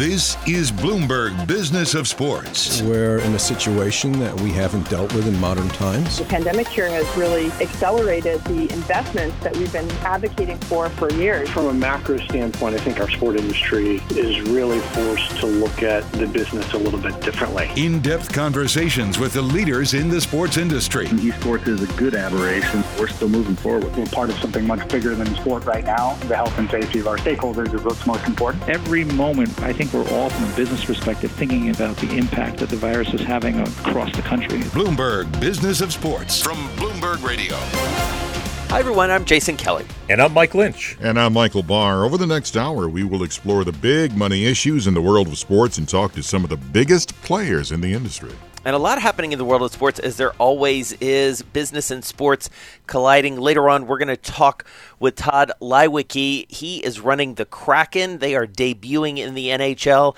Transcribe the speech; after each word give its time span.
This 0.00 0.38
is 0.48 0.72
Bloomberg 0.72 1.46
Business 1.46 1.94
of 1.94 2.08
Sports. 2.08 2.80
We're 2.80 3.18
in 3.18 3.34
a 3.34 3.38
situation 3.38 4.12
that 4.20 4.34
we 4.40 4.50
haven't 4.50 4.88
dealt 4.88 5.12
with 5.12 5.28
in 5.28 5.38
modern 5.38 5.68
times. 5.68 6.16
The 6.16 6.24
pandemic 6.24 6.68
here 6.68 6.88
has 6.88 7.06
really 7.18 7.50
accelerated 7.60 8.42
the 8.44 8.62
investments 8.72 9.36
that 9.40 9.54
we've 9.54 9.70
been 9.70 9.90
advocating 10.00 10.56
for 10.56 10.88
for 10.88 11.12
years. 11.12 11.50
From 11.50 11.66
a 11.66 11.74
macro 11.74 12.16
standpoint, 12.16 12.76
I 12.76 12.78
think 12.78 12.98
our 12.98 13.10
sport 13.10 13.36
industry 13.36 14.00
is 14.12 14.40
really 14.40 14.78
forced 14.78 15.36
to 15.40 15.46
look 15.46 15.82
at 15.82 16.10
the 16.12 16.26
business 16.26 16.72
a 16.72 16.78
little 16.78 16.98
bit 16.98 17.20
differently. 17.20 17.70
In 17.76 18.00
depth 18.00 18.32
conversations 18.32 19.18
with 19.18 19.34
the 19.34 19.42
leaders 19.42 19.92
in 19.92 20.08
the 20.08 20.22
sports 20.22 20.56
industry. 20.56 21.08
Esports 21.08 21.68
is 21.68 21.82
a 21.82 21.92
good 21.98 22.14
aberration. 22.14 22.82
We're 22.98 23.08
still 23.08 23.28
moving 23.28 23.56
forward. 23.56 23.94
We're 23.94 24.06
part 24.06 24.30
of 24.30 24.38
something 24.38 24.66
much 24.66 24.88
bigger 24.88 25.14
than 25.14 25.26
sport 25.34 25.66
right 25.66 25.84
now. 25.84 26.14
The 26.20 26.36
health 26.36 26.56
and 26.56 26.70
safety 26.70 27.00
of 27.00 27.06
our 27.06 27.18
stakeholders 27.18 27.74
is 27.74 27.82
what's 27.82 28.06
most 28.06 28.26
important. 28.26 28.66
Every 28.66 29.04
moment, 29.04 29.60
I 29.60 29.74
think 29.74 29.89
we're 29.92 30.08
all, 30.10 30.30
from 30.30 30.52
a 30.52 30.56
business 30.56 30.84
perspective, 30.84 31.30
thinking 31.32 31.70
about 31.70 31.96
the 31.96 32.16
impact 32.16 32.58
that 32.58 32.68
the 32.68 32.76
virus 32.76 33.12
is 33.12 33.20
having 33.20 33.58
across 33.60 34.14
the 34.14 34.22
country. 34.22 34.60
Bloomberg 34.70 35.40
Business 35.40 35.80
of 35.80 35.92
Sports 35.92 36.40
from 36.40 36.56
Bloomberg 36.76 37.22
Radio. 37.24 38.29
Hi, 38.70 38.78
everyone. 38.78 39.10
I'm 39.10 39.24
Jason 39.24 39.56
Kelly. 39.56 39.84
And 40.08 40.22
I'm 40.22 40.32
Mike 40.32 40.54
Lynch. 40.54 40.96
And 41.00 41.18
I'm 41.18 41.32
Michael 41.32 41.64
Barr. 41.64 42.04
Over 42.04 42.16
the 42.16 42.24
next 42.24 42.56
hour, 42.56 42.88
we 42.88 43.02
will 43.02 43.24
explore 43.24 43.64
the 43.64 43.72
big 43.72 44.16
money 44.16 44.46
issues 44.46 44.86
in 44.86 44.94
the 44.94 45.02
world 45.02 45.26
of 45.26 45.36
sports 45.38 45.76
and 45.78 45.88
talk 45.88 46.12
to 46.12 46.22
some 46.22 46.44
of 46.44 46.50
the 46.50 46.56
biggest 46.56 47.20
players 47.22 47.72
in 47.72 47.80
the 47.80 47.92
industry. 47.92 48.30
And 48.64 48.76
a 48.76 48.78
lot 48.78 49.02
happening 49.02 49.32
in 49.32 49.40
the 49.40 49.44
world 49.44 49.62
of 49.62 49.72
sports, 49.72 49.98
as 49.98 50.18
there 50.18 50.34
always 50.34 50.92
is. 51.00 51.42
Business 51.42 51.90
and 51.90 52.04
sports 52.04 52.48
colliding. 52.86 53.40
Later 53.40 53.68
on, 53.68 53.88
we're 53.88 53.98
going 53.98 54.06
to 54.06 54.16
talk 54.16 54.64
with 55.00 55.16
Tod 55.16 55.50
Leiweke. 55.60 56.48
He 56.48 56.78
is 56.84 57.00
running 57.00 57.34
the 57.34 57.46
Kraken. 57.46 58.18
They 58.18 58.36
are 58.36 58.46
debuting 58.46 59.18
in 59.18 59.34
the 59.34 59.48
NHL. 59.48 60.16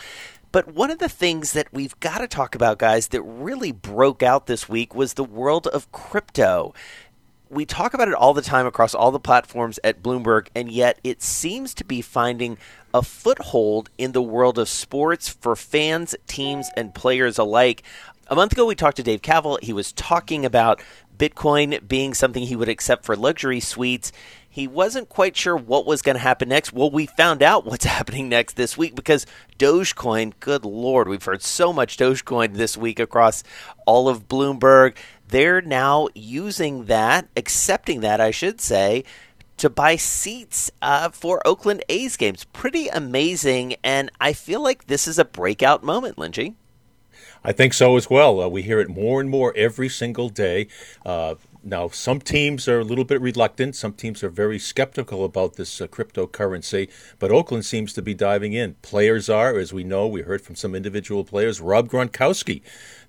But 0.53 0.75
one 0.75 0.91
of 0.91 0.99
the 0.99 1.09
things 1.09 1.55
that 1.55 1.73
we've 1.73 1.99
got 2.01 2.19
to 2.19 2.29
talk 2.29 2.55
about, 2.55 2.79
guys, 2.79 3.09
that 3.09 3.23
really 3.23 3.73
broke 3.73 4.23
out 4.23 4.47
this 4.47 4.69
week 4.69 4.95
was 4.95 5.15
the 5.15 5.25
world 5.25 5.67
of 5.69 5.91
crypto. 5.91 6.75
We 7.53 7.67
talk 7.67 7.93
about 7.93 8.09
it 8.09 8.15
all 8.15 8.33
the 8.33 8.41
time 8.41 8.65
across 8.67 8.95
all 8.95 9.11
the 9.11 9.21
platforms 9.21 9.79
at 9.85 10.03
Bloomberg, 10.03 10.47
and 10.55 10.73
yet 10.73 10.99
it 11.05 11.21
seems 11.21 11.75
to 11.75 11.85
be 11.85 12.01
finding 12.01 12.57
a 12.95 13.03
foothold 13.03 13.91
in 13.99 14.13
the 14.13 14.23
world 14.23 14.59
of 14.59 14.71
sports 14.71 15.29
for 15.29 15.55
fans, 15.55 16.17
teams, 16.27 16.71
and 16.79 16.95
players 16.95 17.37
alike. 17.37 17.83
A 18.29 18.35
month 18.35 18.53
ago, 18.53 18.65
we 18.65 18.75
talked 18.75 18.97
to 18.97 19.03
Dave 19.03 19.21
Kaval. 19.21 19.63
He 19.63 19.75
was 19.75 19.93
talking 19.93 20.47
about 20.47 20.81
Bitcoin 21.19 21.87
being 21.87 22.15
something 22.15 22.43
he 22.43 22.57
would 22.57 22.71
accept 22.71 23.05
for 23.05 23.15
luxury 23.17 23.61
suites. 23.61 24.13
He 24.49 24.67
wasn't 24.67 25.11
quite 25.11 25.37
sure 25.37 25.55
what 25.55 25.85
was 25.85 26.01
going 26.01 26.17
to 26.17 26.23
happen 26.23 26.49
next. 26.49 26.73
Well, 26.73 26.91
we 26.91 27.05
found 27.05 27.43
out 27.43 27.67
what's 27.67 27.85
happening 27.85 28.31
next 28.31 28.57
this 28.57 28.79
week 28.79 28.95
because 28.95 29.27
Dogecoin, 29.59 30.33
good 30.41 30.65
lord, 30.65 31.07
we've 31.07 31.23
heard 31.23 31.43
so 31.43 31.71
much 31.71 31.99
Dogecoin 31.99 32.55
this 32.55 32.79
week 32.79 32.99
across 32.99 33.45
all 33.87 34.09
of 34.09 34.27
Bloomberg. 34.27 34.97
They're 35.33 35.63
now 35.63 36.09
using 36.15 36.85
that, 36.85 37.27
accepting 37.39 38.01
that, 38.01 38.21
I 38.21 38.31
should 38.31 38.61
say, 38.61 39.03
to 39.57 39.71
buy 39.71 39.97
seats 39.97 40.71
uh, 40.83 41.09
for 41.09 41.41
Oakland 41.47 41.83
A's 41.89 42.19
games. 42.19 42.45
Pretty 42.45 42.89
amazing. 42.89 43.77
And 43.83 44.11
I 44.21 44.35
feel 44.35 44.63
like 44.63 44.89
this 44.89 45.09
is 45.09 45.19
a 45.19 45.25
breakout 45.25 45.83
moment, 45.83 46.17
Lynchy. 46.19 46.55
I 47.43 47.53
think 47.53 47.73
so 47.73 47.97
as 47.97 48.11
well. 48.11 48.43
Uh, 48.43 48.49
we 48.49 48.61
hear 48.61 48.79
it 48.79 48.91
more 48.91 49.23
and 49.23 49.31
more 49.31 49.55
every 49.57 49.89
single 49.89 50.29
day. 50.29 50.69
Uh, 51.05 51.37
now, 51.65 51.89
some 51.89 52.21
teams 52.21 52.67
are 52.67 52.81
a 52.81 52.85
little 52.85 53.05
bit 53.05 53.21
reluctant. 53.21 53.77
Some 53.77 53.93
teams 53.93 54.25
are 54.25 54.31
very 54.31 54.59
skeptical 54.59 55.25
about 55.25 55.55
this 55.55 55.81
uh, 55.81 55.87
cryptocurrency, 55.87 56.91
but 57.21 57.31
Oakland 57.31 57.65
seems 57.65 57.93
to 57.93 58.03
be 58.03 58.15
diving 58.15 58.53
in. 58.53 58.75
Players 58.83 59.29
are, 59.29 59.57
as 59.57 59.73
we 59.73 59.85
know, 59.85 60.09
we 60.09 60.23
heard 60.23 60.43
from 60.43 60.57
some 60.57 60.75
individual 60.75 61.25
players. 61.25 61.61
Rob 61.61 61.89
Gronkowski, 61.89 62.63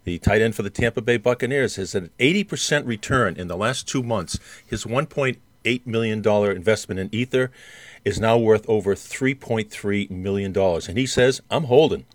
the 0.03 0.19
tight 0.19 0.41
end 0.41 0.55
for 0.55 0.61
the 0.61 0.69
Tampa 0.69 1.01
Bay 1.01 1.17
Buccaneers, 1.17 1.77
has 1.77 1.95
an 1.95 2.11
80% 2.19 2.85
return 2.85 3.35
in 3.37 3.47
the 3.47 3.57
last 3.57 3.87
two 3.87 4.03
months. 4.03 4.37
His 4.65 4.85
$1.8 4.85 5.87
million 5.87 6.27
investment 6.55 6.99
in 6.99 7.09
Ether 7.11 7.51
is 8.05 8.19
now 8.19 8.37
worth 8.37 8.69
over 8.69 8.93
$3.3 8.93 10.11
million. 10.11 10.55
And 10.55 10.97
he 10.97 11.07
says, 11.07 11.41
I'm 11.49 11.63
holding. 11.65 12.05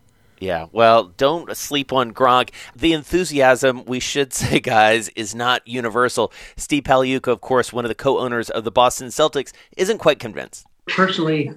Yeah, 0.41 0.67
well, 0.73 1.05
don't 1.17 1.57
sleep 1.57 1.93
on 1.93 2.13
Gronk. 2.13 2.51
The 2.75 2.93
enthusiasm, 2.93 3.85
we 3.85 4.01
should 4.01 4.33
say, 4.33 4.61
guys, 4.61 5.09
is 5.11 5.35
not 5.35 5.67
universal. 5.67 6.33
Steve 6.57 6.85
Pagliuca, 6.85 7.29
of 7.29 7.41
course, 7.41 7.73
one 7.73 7.85
of 7.85 7.89
the 7.89 7.95
co-owners 7.95 8.51
of 8.51 8.65
the 8.65 8.71
Boston 8.71 9.09
Celtics, 9.09 9.53
isn't 9.77 9.99
quite 9.99 10.19
convinced. 10.19 10.67
Personally, 10.87 11.51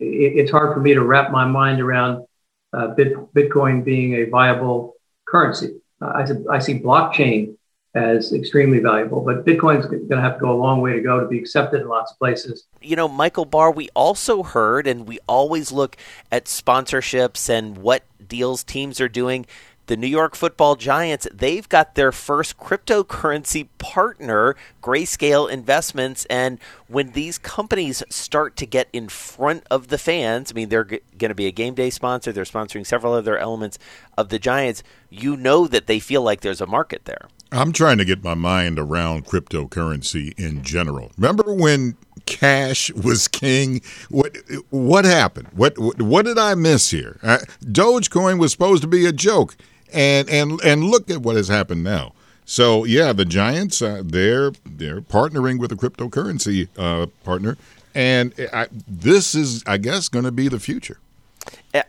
it's 0.00 0.50
hard 0.50 0.74
for 0.74 0.80
me 0.80 0.94
to 0.94 1.02
wrap 1.02 1.30
my 1.30 1.44
mind 1.44 1.80
around 1.80 2.26
uh, 2.72 2.94
Bitcoin 2.94 3.84
being 3.84 4.14
a 4.14 4.24
viable 4.24 4.96
currency. 5.26 5.80
Uh, 6.02 6.24
I, 6.50 6.56
I 6.56 6.58
see 6.58 6.78
blockchain 6.78 7.56
as 7.96 8.34
extremely 8.34 8.78
valuable. 8.78 9.22
But 9.22 9.44
Bitcoin's 9.46 9.86
going 9.86 10.08
to 10.08 10.20
have 10.20 10.34
to 10.34 10.40
go 10.40 10.52
a 10.52 10.60
long 10.60 10.82
way 10.82 10.92
to 10.92 11.00
go 11.00 11.18
to 11.18 11.26
be 11.26 11.38
accepted 11.38 11.80
in 11.80 11.88
lots 11.88 12.12
of 12.12 12.18
places. 12.18 12.66
You 12.82 12.94
know, 12.94 13.08
Michael 13.08 13.46
Barr, 13.46 13.70
we 13.70 13.88
also 13.94 14.42
heard, 14.42 14.86
and 14.86 15.08
we 15.08 15.18
always 15.26 15.72
look 15.72 15.96
at 16.30 16.44
sponsorships 16.44 17.48
and 17.48 17.78
what 17.78 18.04
deals 18.28 18.64
teams 18.64 19.00
are 19.00 19.08
doing. 19.08 19.46
The 19.86 19.96
New 19.96 20.08
York 20.08 20.34
football 20.34 20.74
giants, 20.74 21.28
they've 21.32 21.68
got 21.68 21.94
their 21.94 22.10
first 22.10 22.58
cryptocurrency 22.58 23.68
partner, 23.78 24.56
Grayscale 24.82 25.48
Investments. 25.48 26.24
And 26.28 26.58
when 26.88 27.12
these 27.12 27.38
companies 27.38 28.02
start 28.10 28.56
to 28.56 28.66
get 28.66 28.88
in 28.92 29.08
front 29.08 29.64
of 29.70 29.86
the 29.86 29.98
fans, 29.98 30.50
I 30.50 30.54
mean, 30.54 30.70
they're 30.70 30.84
g- 30.84 31.00
going 31.16 31.28
to 31.28 31.36
be 31.36 31.46
a 31.46 31.52
game 31.52 31.74
day 31.74 31.90
sponsor, 31.90 32.32
they're 32.32 32.42
sponsoring 32.42 32.84
several 32.84 33.12
other 33.12 33.38
elements 33.38 33.78
of 34.18 34.30
the 34.30 34.40
Giants, 34.40 34.82
you 35.08 35.36
know 35.36 35.68
that 35.68 35.86
they 35.86 36.00
feel 36.00 36.22
like 36.22 36.40
there's 36.40 36.60
a 36.60 36.66
market 36.66 37.04
there. 37.04 37.28
I'm 37.52 37.72
trying 37.72 37.98
to 37.98 38.04
get 38.04 38.24
my 38.24 38.34
mind 38.34 38.78
around 38.78 39.26
cryptocurrency 39.26 40.38
in 40.38 40.62
general. 40.62 41.12
Remember 41.16 41.54
when 41.54 41.96
cash 42.26 42.90
was 42.92 43.28
king? 43.28 43.80
What 44.10 44.36
what 44.70 45.04
happened? 45.04 45.48
What 45.52 45.78
what 45.78 46.26
did 46.26 46.38
I 46.38 46.54
miss 46.54 46.90
here? 46.90 47.18
Uh, 47.22 47.38
Dogecoin 47.62 48.38
was 48.38 48.52
supposed 48.52 48.82
to 48.82 48.88
be 48.88 49.06
a 49.06 49.12
joke, 49.12 49.56
and 49.92 50.28
and 50.28 50.60
and 50.62 50.84
look 50.84 51.10
at 51.10 51.22
what 51.22 51.36
has 51.36 51.48
happened 51.48 51.84
now. 51.84 52.12
So 52.44 52.84
yeah, 52.84 53.12
the 53.12 53.24
giants 53.24 53.80
uh, 53.80 54.02
they're 54.04 54.52
they're 54.64 55.00
partnering 55.00 55.58
with 55.58 55.72
a 55.72 55.76
cryptocurrency 55.76 56.68
uh, 56.76 57.06
partner, 57.24 57.56
and 57.94 58.32
I, 58.52 58.68
this 58.86 59.34
is 59.34 59.62
I 59.66 59.78
guess 59.78 60.08
going 60.08 60.24
to 60.24 60.32
be 60.32 60.48
the 60.48 60.60
future. 60.60 60.98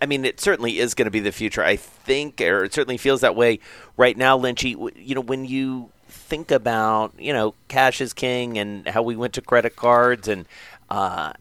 I 0.02 0.06
mean, 0.06 0.26
it 0.26 0.40
certainly 0.40 0.80
is 0.80 0.94
going 0.94 1.06
to 1.06 1.12
be 1.12 1.20
the 1.20 1.32
future. 1.32 1.64
I 1.64 1.76
think, 1.76 2.42
or 2.42 2.64
it 2.64 2.74
certainly 2.74 2.98
feels 2.98 3.22
that 3.22 3.36
way 3.36 3.60
right 3.96 4.18
now, 4.18 4.38
Lynchy. 4.38 4.76
You 4.96 5.16
know, 5.16 5.22
when 5.22 5.46
you 5.46 5.92
think 6.08 6.52
about, 6.52 7.14
you 7.18 7.34
know, 7.34 7.54
cash 7.68 8.02
is 8.02 8.14
king 8.14 8.58
and 8.58 8.88
how 8.88 9.02
we 9.02 9.16
went 9.16 9.34
to 9.34 9.42
credit 9.42 9.76
cards 9.76 10.28
and 10.28 10.46
uh, 10.90 11.34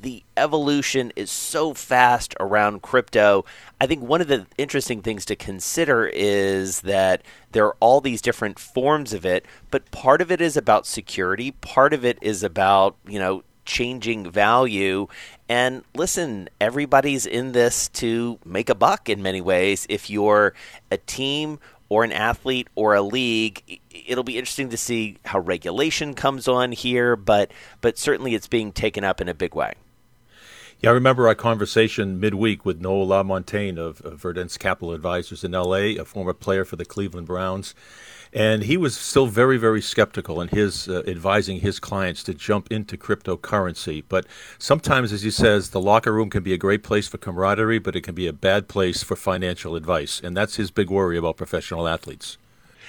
the 0.00 0.22
evolution 0.36 1.12
is 1.14 1.30
so 1.30 1.74
fast 1.74 2.34
around 2.40 2.82
crypto. 2.82 3.44
I 3.80 3.86
think 3.86 4.02
one 4.02 4.20
of 4.20 4.28
the 4.28 4.46
interesting 4.56 5.02
things 5.02 5.24
to 5.26 5.36
consider 5.36 6.06
is 6.06 6.80
that 6.82 7.22
there 7.52 7.66
are 7.66 7.76
all 7.80 8.00
these 8.00 8.22
different 8.22 8.58
forms 8.58 9.12
of 9.12 9.26
it, 9.26 9.44
but 9.70 9.90
part 9.90 10.20
of 10.20 10.30
it 10.30 10.40
is 10.40 10.56
about 10.56 10.86
security, 10.86 11.50
part 11.50 11.92
of 11.92 12.04
it 12.04 12.18
is 12.22 12.42
about, 12.42 12.96
you 13.06 13.18
know, 13.18 13.42
changing 13.70 14.28
value. 14.28 15.06
And 15.48 15.84
listen, 15.94 16.48
everybody's 16.60 17.24
in 17.24 17.52
this 17.52 17.88
to 17.90 18.38
make 18.44 18.68
a 18.68 18.74
buck 18.74 19.08
in 19.08 19.22
many 19.22 19.40
ways. 19.40 19.86
If 19.88 20.10
you're 20.10 20.54
a 20.90 20.96
team 20.96 21.60
or 21.88 22.02
an 22.02 22.10
athlete 22.10 22.66
or 22.74 22.94
a 22.94 23.02
league, 23.02 23.80
it'll 23.92 24.24
be 24.24 24.38
interesting 24.38 24.70
to 24.70 24.76
see 24.76 25.18
how 25.24 25.38
regulation 25.38 26.14
comes 26.14 26.48
on 26.48 26.72
here, 26.72 27.14
but 27.14 27.52
but 27.80 27.96
certainly 27.96 28.34
it's 28.34 28.48
being 28.48 28.72
taken 28.72 29.04
up 29.04 29.20
in 29.20 29.28
a 29.28 29.34
big 29.34 29.54
way. 29.54 29.74
Yeah, 30.80 30.90
I 30.90 30.92
remember 30.94 31.28
our 31.28 31.34
conversation 31.34 32.18
midweek 32.18 32.64
with 32.64 32.80
Noah 32.80 33.04
LaMontagne 33.04 33.78
of, 33.78 34.00
of 34.00 34.22
Verdansk 34.22 34.58
Capital 34.58 34.92
Advisors 34.92 35.44
in 35.44 35.52
LA, 35.52 36.00
a 36.00 36.04
former 36.04 36.32
player 36.32 36.64
for 36.64 36.76
the 36.76 36.86
Cleveland 36.86 37.26
Browns. 37.26 37.74
And 38.32 38.62
he 38.62 38.76
was 38.76 38.96
still 38.96 39.26
very, 39.26 39.56
very 39.56 39.82
skeptical 39.82 40.40
in 40.40 40.48
his 40.48 40.88
uh, 40.88 41.02
advising 41.06 41.60
his 41.60 41.80
clients 41.80 42.22
to 42.24 42.34
jump 42.34 42.70
into 42.70 42.96
cryptocurrency. 42.96 44.04
But 44.08 44.26
sometimes, 44.58 45.12
as 45.12 45.22
he 45.22 45.32
says, 45.32 45.70
the 45.70 45.80
locker 45.80 46.12
room 46.12 46.30
can 46.30 46.44
be 46.44 46.52
a 46.52 46.58
great 46.58 46.84
place 46.84 47.08
for 47.08 47.18
camaraderie, 47.18 47.80
but 47.80 47.96
it 47.96 48.02
can 48.02 48.14
be 48.14 48.28
a 48.28 48.32
bad 48.32 48.68
place 48.68 49.02
for 49.02 49.16
financial 49.16 49.74
advice. 49.74 50.20
And 50.22 50.36
that's 50.36 50.56
his 50.56 50.70
big 50.70 50.90
worry 50.90 51.18
about 51.18 51.36
professional 51.36 51.88
athletes. 51.88 52.38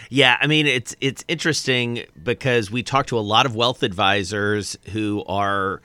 Yeah, 0.09 0.37
I 0.41 0.47
mean 0.47 0.67
it's 0.67 0.95
it's 0.99 1.23
interesting 1.27 2.05
because 2.21 2.71
we 2.71 2.83
talk 2.83 3.05
to 3.07 3.17
a 3.17 3.21
lot 3.21 3.45
of 3.45 3.55
wealth 3.55 3.83
advisors 3.83 4.77
who 4.91 5.23
are 5.27 5.81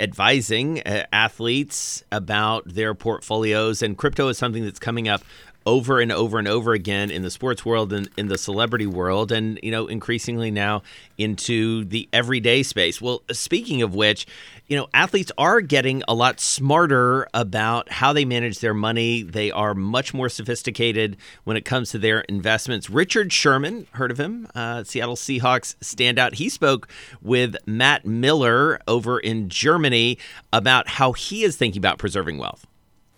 advising 0.00 0.80
uh, 0.82 1.06
athletes 1.12 2.02
about 2.10 2.64
their 2.66 2.94
portfolios 2.94 3.80
and 3.80 3.96
crypto 3.96 4.28
is 4.28 4.36
something 4.36 4.64
that's 4.64 4.80
coming 4.80 5.08
up 5.08 5.22
over 5.68 6.00
and 6.00 6.10
over 6.10 6.38
and 6.38 6.48
over 6.48 6.72
again 6.72 7.10
in 7.10 7.20
the 7.20 7.30
sports 7.30 7.62
world 7.62 7.92
and 7.92 8.08
in 8.16 8.28
the 8.28 8.38
celebrity 8.38 8.86
world, 8.86 9.30
and 9.30 9.60
you 9.62 9.70
know, 9.70 9.86
increasingly 9.86 10.50
now 10.50 10.82
into 11.18 11.84
the 11.84 12.08
everyday 12.10 12.62
space. 12.62 13.02
Well, 13.02 13.22
speaking 13.32 13.82
of 13.82 13.94
which, 13.94 14.26
you 14.66 14.78
know, 14.78 14.88
athletes 14.94 15.30
are 15.36 15.60
getting 15.60 16.02
a 16.08 16.14
lot 16.14 16.40
smarter 16.40 17.28
about 17.34 17.92
how 17.92 18.14
they 18.14 18.24
manage 18.24 18.60
their 18.60 18.72
money. 18.72 19.22
They 19.22 19.50
are 19.50 19.74
much 19.74 20.14
more 20.14 20.30
sophisticated 20.30 21.18
when 21.44 21.58
it 21.58 21.66
comes 21.66 21.90
to 21.90 21.98
their 21.98 22.20
investments. 22.22 22.88
Richard 22.88 23.30
Sherman, 23.30 23.86
heard 23.92 24.10
of 24.10 24.18
him, 24.18 24.48
uh, 24.54 24.84
Seattle 24.84 25.16
Seahawks 25.16 25.76
standout. 25.82 26.36
He 26.36 26.48
spoke 26.48 26.88
with 27.20 27.56
Matt 27.66 28.06
Miller 28.06 28.80
over 28.88 29.18
in 29.18 29.50
Germany 29.50 30.16
about 30.50 30.88
how 30.88 31.12
he 31.12 31.44
is 31.44 31.56
thinking 31.56 31.80
about 31.80 31.98
preserving 31.98 32.38
wealth. 32.38 32.66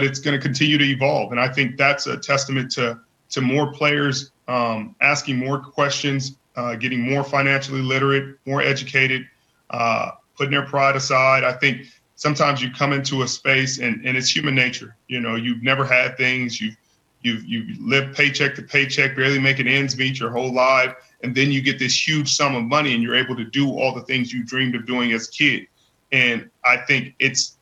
It's 0.02 0.18
going 0.18 0.38
to 0.38 0.42
continue 0.42 0.78
to 0.78 0.84
evolve, 0.84 1.32
and 1.32 1.40
I 1.40 1.48
think 1.48 1.76
that's 1.76 2.06
a 2.06 2.16
testament 2.16 2.70
to 2.72 3.00
to 3.30 3.40
more 3.40 3.72
players 3.72 4.32
um, 4.48 4.96
asking 5.00 5.36
more 5.36 5.60
questions, 5.60 6.36
uh, 6.56 6.74
getting 6.74 7.00
more 7.00 7.22
financially 7.22 7.80
literate, 7.80 8.36
more 8.44 8.60
educated, 8.60 9.26
uh, 9.70 10.10
putting 10.36 10.50
their 10.50 10.66
pride 10.66 10.96
aside. 10.96 11.44
I 11.44 11.52
think 11.52 11.86
sometimes 12.16 12.60
you 12.60 12.70
come 12.72 12.92
into 12.92 13.22
a 13.22 13.28
space 13.28 13.78
and, 13.78 14.04
and 14.04 14.16
it's 14.16 14.34
human 14.34 14.54
nature. 14.54 14.96
You 15.08 15.20
know, 15.20 15.36
you've 15.36 15.62
never 15.62 15.84
had 15.84 16.16
things, 16.16 16.60
you've 16.60 16.76
you've 17.22 17.44
you've 17.44 17.78
lived 17.80 18.16
paycheck 18.16 18.54
to 18.56 18.62
paycheck, 18.62 19.14
barely 19.14 19.38
making 19.38 19.68
ends 19.68 19.96
meet 19.96 20.18
your 20.18 20.30
whole 20.30 20.52
life, 20.52 20.94
and 21.22 21.34
then 21.34 21.52
you 21.52 21.62
get 21.62 21.78
this 21.78 22.08
huge 22.08 22.34
sum 22.34 22.56
of 22.56 22.64
money 22.64 22.94
and 22.94 23.02
you're 23.02 23.14
able 23.14 23.36
to 23.36 23.44
do 23.44 23.70
all 23.70 23.94
the 23.94 24.02
things 24.02 24.32
you 24.32 24.44
dreamed 24.44 24.74
of 24.74 24.86
doing 24.86 25.12
as 25.12 25.28
a 25.28 25.30
kid. 25.30 25.66
And 26.12 26.50
I 26.64 26.78
think 26.78 27.14
it's 27.20 27.56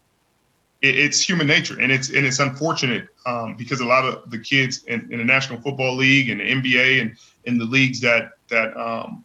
it's 0.81 1.21
human 1.21 1.47
nature, 1.47 1.81
and 1.81 1.91
it's 1.91 2.11
and 2.11 2.25
it's 2.25 2.39
unfortunate 2.39 3.09
um, 3.27 3.57
because 3.57 3.81
a 3.81 3.85
lot 3.85 4.05
of 4.05 4.31
the 4.31 4.39
kids 4.39 4.85
in, 4.85 5.09
in, 5.13 5.19
the 5.19 5.25
National 5.25 5.61
Football 5.61 5.97
League 5.97 6.31
and 6.31 6.41
the 6.41 6.45
NBA 6.45 7.01
and 7.01 7.17
in 7.45 7.59
the 7.59 7.65
leagues 7.65 8.01
that 8.01 8.33
that 8.49 8.77
um, 8.77 9.25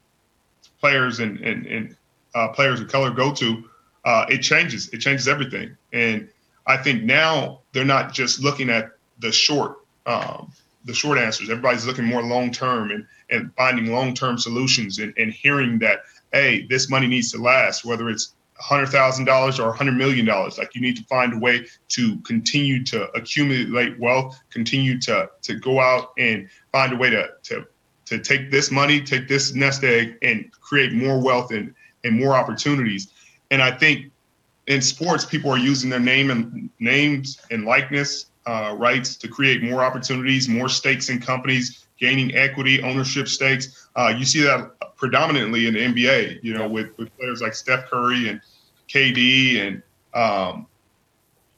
players 0.80 1.20
and 1.20 1.40
and, 1.42 1.66
and 1.68 1.96
uh, 2.34 2.48
players 2.50 2.82
of 2.82 2.88
color 2.88 3.12
go 3.12 3.32
to, 3.34 3.64
uh, 4.06 4.26
it 4.30 4.40
changes. 4.40 4.90
It 4.90 4.98
changes 4.98 5.28
everything. 5.28 5.78
And 5.92 6.28
I 6.66 6.78
think 6.78 7.04
now 7.04 7.62
they're 7.72 7.86
not 7.86 8.14
just 8.14 8.40
looking 8.40 8.70
at 8.70 8.92
the 9.20 9.32
short 9.32 9.78
um, 10.08 10.52
the 10.86 10.94
short 10.94 11.20
answers. 11.20 11.50
Everybody's 11.50 11.86
looking 11.86 12.06
more 12.06 12.24
long 12.24 12.52
term 12.52 12.90
and 12.90 13.06
and 13.30 13.54
finding 13.56 13.92
long 13.92 14.16
term 14.16 14.40
solutions 14.40 14.98
and, 14.98 15.14
and 15.18 15.32
hearing 15.32 15.78
that 15.80 16.00
hey, 16.32 16.66
this 16.68 16.90
money 16.90 17.06
needs 17.06 17.32
to 17.32 17.38
last, 17.38 17.86
whether 17.86 18.10
it's 18.10 18.34
$100,000 18.62 19.60
or 19.60 19.74
$100 19.74 19.98
million. 19.98 20.26
Like 20.26 20.76
you 20.76 20.82
need 20.82 20.98
to 20.98 21.04
find 21.04 21.34
a 21.34 21.38
way 21.38 21.66
to 21.90 22.18
continue 22.20 22.84
to 22.86 23.10
accumulate 23.12 24.00
wealth, 24.00 24.40
continue 24.50 25.00
to, 25.02 25.30
to 25.42 25.56
go 25.56 25.80
out 25.80 26.12
and 26.18 26.50
find 26.72 26.94
a 26.94 26.96
way 26.96 27.10
to, 27.10 27.30
to, 27.44 27.66
to 28.06 28.20
take 28.20 28.52
this 28.52 28.72
money, 28.72 29.02
take 29.02 29.28
this 29.28 29.54
nest 29.54 29.84
egg 29.84 30.18
and 30.22 30.52
create 30.62 30.94
more 30.94 31.20
wealth 31.20 31.52
and, 31.52 31.74
and 32.04 32.20
more 32.20 32.36
opportunities. 32.36 33.12
And 33.52 33.62
I 33.62 33.72
think 33.72 34.12
in 34.68 34.82
sports, 34.82 35.26
people 35.26 35.52
are 35.52 35.58
using 35.58 35.90
their 35.90 36.00
name 36.00 36.32
and 36.32 36.70
names 36.80 37.40
and 37.52 37.66
likeness 37.66 38.28
uh, 38.46 38.76
rights 38.78 39.16
to 39.18 39.28
create 39.28 39.64
more 39.64 39.84
opportunities, 39.84 40.48
more 40.48 40.70
stakes 40.70 41.10
in 41.10 41.20
companies, 41.20 41.83
gaining 42.04 42.36
equity, 42.36 42.84
ownership 42.84 43.30
stakes. 43.30 43.88
Uh, 43.96 44.14
you 44.18 44.26
see 44.26 44.42
that 44.42 44.72
predominantly 44.98 45.68
in 45.68 45.74
the 45.74 45.80
NBA, 45.80 46.44
you 46.44 46.54
know, 46.54 46.68
with, 46.68 46.90
with 46.98 47.16
players 47.18 47.42
like 47.42 47.56
Steph 47.56 47.90
Curry 47.90 48.28
and 48.28 48.42
KD 48.90 49.66
and 49.66 49.82
um, 50.14 50.68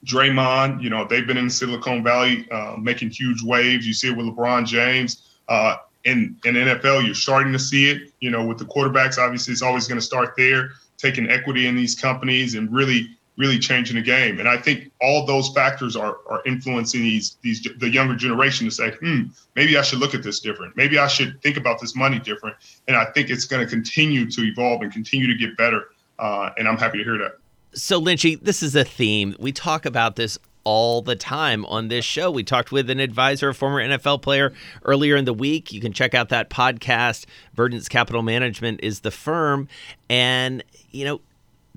Draymond. 0.04 0.80
You 0.80 0.90
know, 0.90 1.04
they've 1.04 1.26
been 1.26 1.36
in 1.36 1.50
Silicon 1.50 2.04
Valley 2.04 2.48
uh, 2.52 2.76
making 2.78 3.10
huge 3.10 3.42
waves. 3.42 3.88
You 3.88 3.92
see 3.92 4.10
it 4.12 4.16
with 4.16 4.26
LeBron 4.26 4.66
James. 4.66 5.30
Uh, 5.48 5.78
in, 6.04 6.36
in 6.44 6.54
NFL, 6.54 7.04
you're 7.04 7.16
starting 7.16 7.52
to 7.52 7.58
see 7.58 7.90
it. 7.90 8.12
You 8.20 8.30
know, 8.30 8.46
with 8.46 8.58
the 8.58 8.66
quarterbacks, 8.66 9.18
obviously, 9.18 9.50
it's 9.50 9.62
always 9.62 9.88
going 9.88 9.98
to 9.98 10.06
start 10.06 10.34
there, 10.36 10.70
taking 10.96 11.28
equity 11.28 11.66
in 11.66 11.74
these 11.74 11.96
companies 11.96 12.54
and 12.54 12.72
really 12.72 13.18
really 13.36 13.58
changing 13.58 13.96
the 13.96 14.02
game. 14.02 14.38
And 14.38 14.48
I 14.48 14.56
think 14.56 14.90
all 15.00 15.26
those 15.26 15.48
factors 15.50 15.96
are 15.96 16.18
are 16.28 16.42
influencing 16.46 17.02
these 17.02 17.36
these 17.42 17.66
the 17.78 17.88
younger 17.88 18.14
generation 18.14 18.66
to 18.66 18.70
say, 18.70 18.90
hmm, 18.92 19.24
maybe 19.54 19.76
I 19.76 19.82
should 19.82 19.98
look 19.98 20.14
at 20.14 20.22
this 20.22 20.40
different. 20.40 20.76
Maybe 20.76 20.98
I 20.98 21.06
should 21.06 21.40
think 21.42 21.56
about 21.56 21.80
this 21.80 21.94
money 21.94 22.18
different. 22.18 22.56
And 22.88 22.96
I 22.96 23.06
think 23.06 23.30
it's 23.30 23.44
going 23.44 23.64
to 23.64 23.70
continue 23.70 24.30
to 24.30 24.42
evolve 24.42 24.82
and 24.82 24.92
continue 24.92 25.26
to 25.26 25.34
get 25.34 25.56
better. 25.56 25.88
Uh, 26.18 26.50
and 26.56 26.66
I'm 26.66 26.78
happy 26.78 26.98
to 26.98 27.04
hear 27.04 27.18
that. 27.18 27.38
So 27.74 28.00
Lynchy, 28.00 28.40
this 28.40 28.62
is 28.62 28.74
a 28.74 28.84
theme. 28.84 29.36
We 29.38 29.52
talk 29.52 29.84
about 29.84 30.16
this 30.16 30.38
all 30.66 31.00
the 31.00 31.14
time 31.14 31.64
on 31.66 31.86
this 31.86 32.04
show. 32.04 32.28
We 32.28 32.42
talked 32.42 32.72
with 32.72 32.90
an 32.90 32.98
advisor, 32.98 33.50
a 33.50 33.54
former 33.54 33.80
NFL 33.80 34.20
player, 34.20 34.52
earlier 34.84 35.14
in 35.14 35.24
the 35.24 35.32
week. 35.32 35.72
You 35.72 35.80
can 35.80 35.92
check 35.92 36.12
out 36.12 36.28
that 36.30 36.50
podcast. 36.50 37.24
Verdant's 37.54 37.88
Capital 37.88 38.20
Management 38.22 38.80
is 38.82 39.00
the 39.00 39.12
firm. 39.12 39.68
And, 40.10 40.64
you 40.90 41.04
know, 41.04 41.20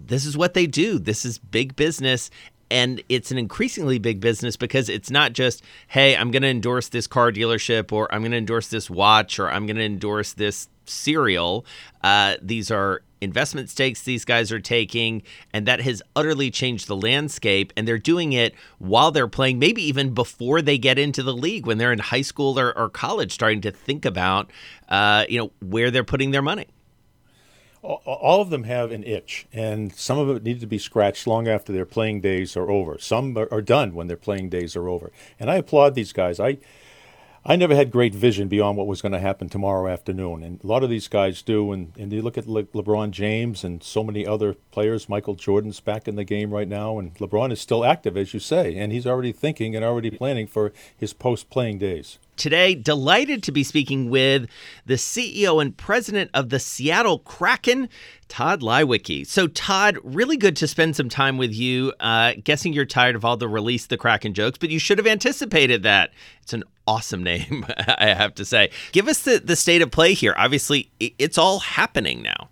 this 0.07 0.25
is 0.25 0.37
what 0.37 0.53
they 0.53 0.67
do. 0.67 0.99
This 0.99 1.25
is 1.25 1.37
big 1.37 1.75
business. 1.75 2.29
And 2.71 3.01
it's 3.09 3.31
an 3.31 3.39
increasingly 3.39 3.97
big 3.97 4.19
business 4.19 4.55
because 4.55 4.89
it's 4.89 5.09
not 5.09 5.33
just, 5.33 5.63
hey, 5.87 6.15
I'm 6.15 6.29
going 6.29 6.43
to 6.43 6.49
endorse 6.49 6.89
this 6.89 7.07
car 7.07 7.31
dealership 7.31 7.91
or 7.91 8.13
I'm 8.13 8.21
going 8.21 8.31
to 8.31 8.37
endorse 8.37 8.67
this 8.67 8.89
watch 8.89 9.39
or 9.39 9.49
I'm 9.49 9.65
going 9.65 9.77
to 9.77 9.83
endorse 9.83 10.33
this 10.33 10.69
cereal. 10.85 11.65
Uh, 12.03 12.35
these 12.41 12.69
are 12.69 13.01
investment 13.21 13.69
stakes 13.69 14.03
these 14.03 14.23
guys 14.23 14.51
are 14.51 14.59
taking, 14.59 15.23
and 15.51 15.65
that 15.65 15.81
has 15.81 16.01
utterly 16.15 16.49
changed 16.49 16.87
the 16.87 16.95
landscape. 16.95 17.73
And 17.75 17.87
they're 17.87 17.97
doing 17.97 18.33
it 18.33 18.53
while 18.77 19.11
they're 19.11 19.27
playing, 19.27 19.59
maybe 19.59 19.81
even 19.81 20.13
before 20.13 20.61
they 20.61 20.77
get 20.77 20.99
into 20.99 21.23
the 21.23 21.33
league, 21.33 21.65
when 21.65 21.79
they're 21.79 21.91
in 21.91 21.99
high 21.99 22.21
school 22.21 22.59
or, 22.59 22.77
or 22.77 22.87
college, 22.89 23.33
starting 23.33 23.61
to 23.61 23.71
think 23.71 24.05
about, 24.05 24.51
uh, 24.89 25.25
you 25.27 25.39
know, 25.39 25.51
where 25.59 25.91
they're 25.91 26.03
putting 26.03 26.31
their 26.31 26.43
money 26.43 26.67
all 27.81 28.41
of 28.41 28.49
them 28.49 28.63
have 28.63 28.91
an 28.91 29.03
itch, 29.03 29.47
and 29.53 29.93
some 29.93 30.17
of 30.17 30.29
it 30.29 30.43
needs 30.43 30.59
to 30.61 30.67
be 30.67 30.77
scratched 30.77 31.25
long 31.27 31.47
after 31.47 31.71
their 31.71 31.85
playing 31.85 32.21
days 32.21 32.57
are 32.57 32.69
over. 32.69 32.97
Some 32.99 33.37
are 33.37 33.61
done 33.61 33.93
when 33.93 34.07
their 34.07 34.17
playing 34.17 34.49
days 34.49 34.75
are 34.75 34.89
over, 34.89 35.11
and 35.39 35.49
I 35.49 35.55
applaud 35.55 35.95
these 35.95 36.13
guys. 36.13 36.39
I 36.39 36.57
I 37.45 37.55
never 37.55 37.73
had 37.73 37.89
great 37.89 38.13
vision 38.13 38.49
beyond 38.49 38.77
what 38.77 38.85
was 38.85 39.01
going 39.01 39.13
to 39.13 39.19
happen 39.19 39.47
tomorrow 39.47 39.89
afternoon, 39.89 40.43
and 40.43 40.61
a 40.61 40.67
lot 40.67 40.83
of 40.83 40.89
these 40.89 41.07
guys 41.07 41.41
do. 41.41 41.71
And, 41.71 41.93
and 41.97 42.11
you 42.11 42.21
look 42.21 42.37
at 42.37 42.47
Le- 42.47 42.63
LeBron 42.65 43.11
James 43.11 43.63
and 43.63 43.81
so 43.81 44.03
many 44.03 44.27
other 44.27 44.55
players. 44.71 45.07
Michael 45.07 45.35
Jordan's 45.35 45.79
back 45.79 46.07
in 46.07 46.15
the 46.15 46.25
game 46.25 46.51
right 46.51 46.67
now, 46.67 46.99
and 46.99 47.15
LeBron 47.15 47.53
is 47.53 47.61
still 47.61 47.85
active, 47.85 48.17
as 48.17 48.33
you 48.33 48.41
say, 48.41 48.75
and 48.75 48.91
he's 48.91 49.07
already 49.07 49.31
thinking 49.31 49.73
and 49.73 49.85
already 49.85 50.11
planning 50.11 50.47
for 50.47 50.73
his 50.95 51.13
post-playing 51.13 51.77
days. 51.79 52.19
Today, 52.39 52.73
delighted 52.73 53.43
to 53.43 53.51
be 53.51 53.63
speaking 53.63 54.09
with 54.09 54.47
the 54.85 54.93
CEO 54.93 55.61
and 55.61 55.75
president 55.75 56.31
of 56.33 56.49
the 56.49 56.57
Seattle 56.57 57.19
Kraken, 57.19 57.89
Tod 58.29 58.61
Leiweke. 58.61 59.27
So, 59.27 59.47
Tod, 59.47 59.97
really 60.03 60.37
good 60.37 60.55
to 60.55 60.67
spend 60.67 60.95
some 60.95 61.09
time 61.09 61.37
with 61.37 61.53
you. 61.53 61.91
Uh, 61.99 62.33
guessing 62.41 62.71
you're 62.71 62.85
tired 62.85 63.17
of 63.17 63.25
all 63.25 63.35
the 63.35 63.49
release 63.49 63.87
the 63.87 63.97
Kraken 63.97 64.33
jokes, 64.33 64.57
but 64.57 64.69
you 64.69 64.79
should 64.79 64.97
have 64.97 65.05
anticipated 65.05 65.83
that. 65.83 66.11
It's 66.41 66.53
an 66.53 66.63
awesome 66.87 67.23
name, 67.25 67.65
I 67.77 68.13
have 68.13 68.33
to 68.35 68.45
say. 68.45 68.71
Give 68.93 69.09
us 69.09 69.23
the, 69.23 69.39
the 69.39 69.57
state 69.57 69.81
of 69.81 69.91
play 69.91 70.13
here. 70.13 70.33
Obviously, 70.37 70.89
it's 70.99 71.37
all 71.37 71.59
happening 71.59 72.21
now. 72.21 72.47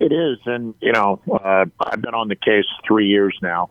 It 0.00 0.12
is. 0.12 0.38
And, 0.46 0.74
you 0.80 0.92
know, 0.92 1.20
uh, 1.30 1.66
I've 1.80 2.00
been 2.00 2.14
on 2.14 2.28
the 2.28 2.36
case 2.36 2.64
three 2.86 3.06
years 3.06 3.36
now. 3.42 3.68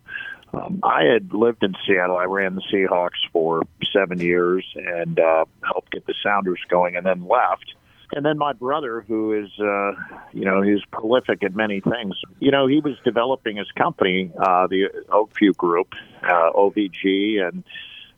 Um, 0.54 0.80
I 0.84 1.04
had 1.04 1.34
lived 1.34 1.64
in 1.64 1.74
Seattle. 1.86 2.18
I 2.18 2.25
ran 2.25 2.56
the 2.56 2.64
Seahawks 2.74 3.30
for 3.32 3.64
seven 3.92 4.20
years 4.20 4.66
and 4.75 5.20
uh, 5.20 5.46
helped 5.64 5.92
get 5.92 6.06
the 6.06 6.14
Sounders 6.24 6.60
going 6.70 6.96
and 6.96 7.06
then 7.06 7.28
left. 7.28 7.74
And 8.14 8.25
then 8.25 8.38
my 8.38 8.54
brother, 8.54 9.02
who 9.02 9.34
is, 9.34 9.50
uh, 9.60 9.92
you 10.32 10.46
know, 10.46 10.62
he's 10.62 10.84
prolific 10.92 11.44
at 11.44 11.56
many 11.56 11.82
things. 11.82 12.16
You 12.40 12.52
know, 12.52 12.68
he 12.68 12.80
was 12.80 12.96
developing 13.04 13.58
his 13.58 13.70
company, 13.72 14.32
uh, 14.38 14.68
the 14.68 14.90
Oakview 15.10 15.56
Group, 15.58 15.94
uh, 16.24 16.52
OVG, 16.54 17.46
and 17.46 17.64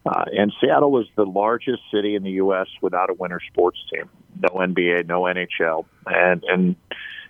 uh, 0.05 0.23
and 0.37 0.53
Seattle 0.61 0.91
was 0.91 1.07
the 1.15 1.25
largest 1.25 1.81
city 1.91 2.15
in 2.15 2.23
the 2.23 2.31
U.S. 2.31 2.67
without 2.81 3.09
a 3.09 3.13
winter 3.13 3.41
sports 3.51 3.79
team. 3.91 4.09
No 4.39 4.49
NBA, 4.49 5.07
no 5.07 5.23
NHL, 5.23 5.85
and 6.05 6.43
and 6.43 6.75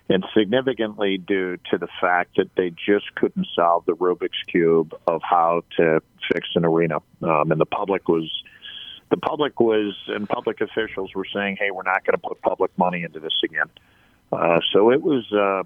and 0.08 0.24
significantly 0.36 1.18
due 1.18 1.58
to 1.70 1.78
the 1.78 1.88
fact 2.00 2.36
that 2.36 2.54
they 2.56 2.70
just 2.70 3.14
couldn't 3.14 3.46
solve 3.54 3.84
the 3.84 3.92
Rubik's 3.92 4.42
cube 4.46 4.94
of 5.06 5.20
how 5.22 5.62
to 5.76 6.00
fix 6.32 6.48
an 6.54 6.64
arena, 6.64 6.96
um, 7.22 7.50
and 7.52 7.60
the 7.60 7.66
public 7.66 8.08
was. 8.08 8.30
The 9.10 9.16
public 9.16 9.58
was, 9.58 9.94
and 10.08 10.28
public 10.28 10.60
officials 10.60 11.14
were 11.14 11.24
saying, 11.32 11.56
"Hey, 11.58 11.70
we're 11.70 11.82
not 11.82 12.04
going 12.04 12.12
to 12.12 12.18
put 12.18 12.42
public 12.42 12.70
money 12.76 13.04
into 13.04 13.20
this 13.20 13.32
again." 13.42 13.70
Uh, 14.30 14.60
so 14.70 14.90
it 14.90 15.00
was, 15.00 15.32
uh, 15.32 15.62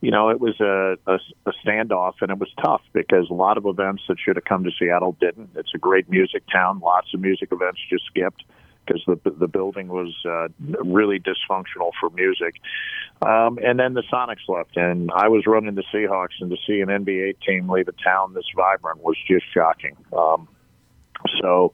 you 0.00 0.10
know, 0.10 0.30
it 0.30 0.40
was 0.40 0.58
a, 0.60 0.96
a, 1.06 1.20
a 1.46 1.52
standoff, 1.64 2.14
and 2.20 2.32
it 2.32 2.38
was 2.38 2.50
tough 2.60 2.82
because 2.92 3.30
a 3.30 3.34
lot 3.34 3.58
of 3.58 3.66
events 3.66 4.02
that 4.08 4.16
should 4.18 4.34
have 4.34 4.44
come 4.44 4.64
to 4.64 4.72
Seattle 4.76 5.16
didn't. 5.20 5.50
It's 5.54 5.72
a 5.72 5.78
great 5.78 6.10
music 6.10 6.42
town; 6.52 6.80
lots 6.80 7.14
of 7.14 7.20
music 7.20 7.50
events 7.52 7.80
just 7.88 8.06
skipped 8.06 8.42
because 8.84 9.02
the 9.06 9.18
the 9.30 9.48
building 9.48 9.88
was 9.88 10.14
uh, 10.24 10.48
really 10.84 11.20
dysfunctional 11.20 11.90
for 12.00 12.10
music. 12.10 12.54
Um, 13.22 13.58
and 13.62 13.78
then 13.78 13.94
the 13.94 14.02
Sonics 14.12 14.48
left, 14.48 14.76
and 14.76 15.10
I 15.14 15.28
was 15.28 15.46
running 15.46 15.74
the 15.74 15.84
Seahawks, 15.92 16.40
and 16.40 16.50
to 16.50 16.56
see 16.66 16.80
an 16.80 16.88
NBA 16.88 17.40
team 17.40 17.68
leave 17.68 17.88
a 17.88 17.92
town 17.92 18.34
this 18.34 18.44
vibrant 18.54 19.02
was 19.02 19.16
just 19.26 19.44
shocking. 19.52 19.96
Um, 20.12 20.48
So, 21.40 21.72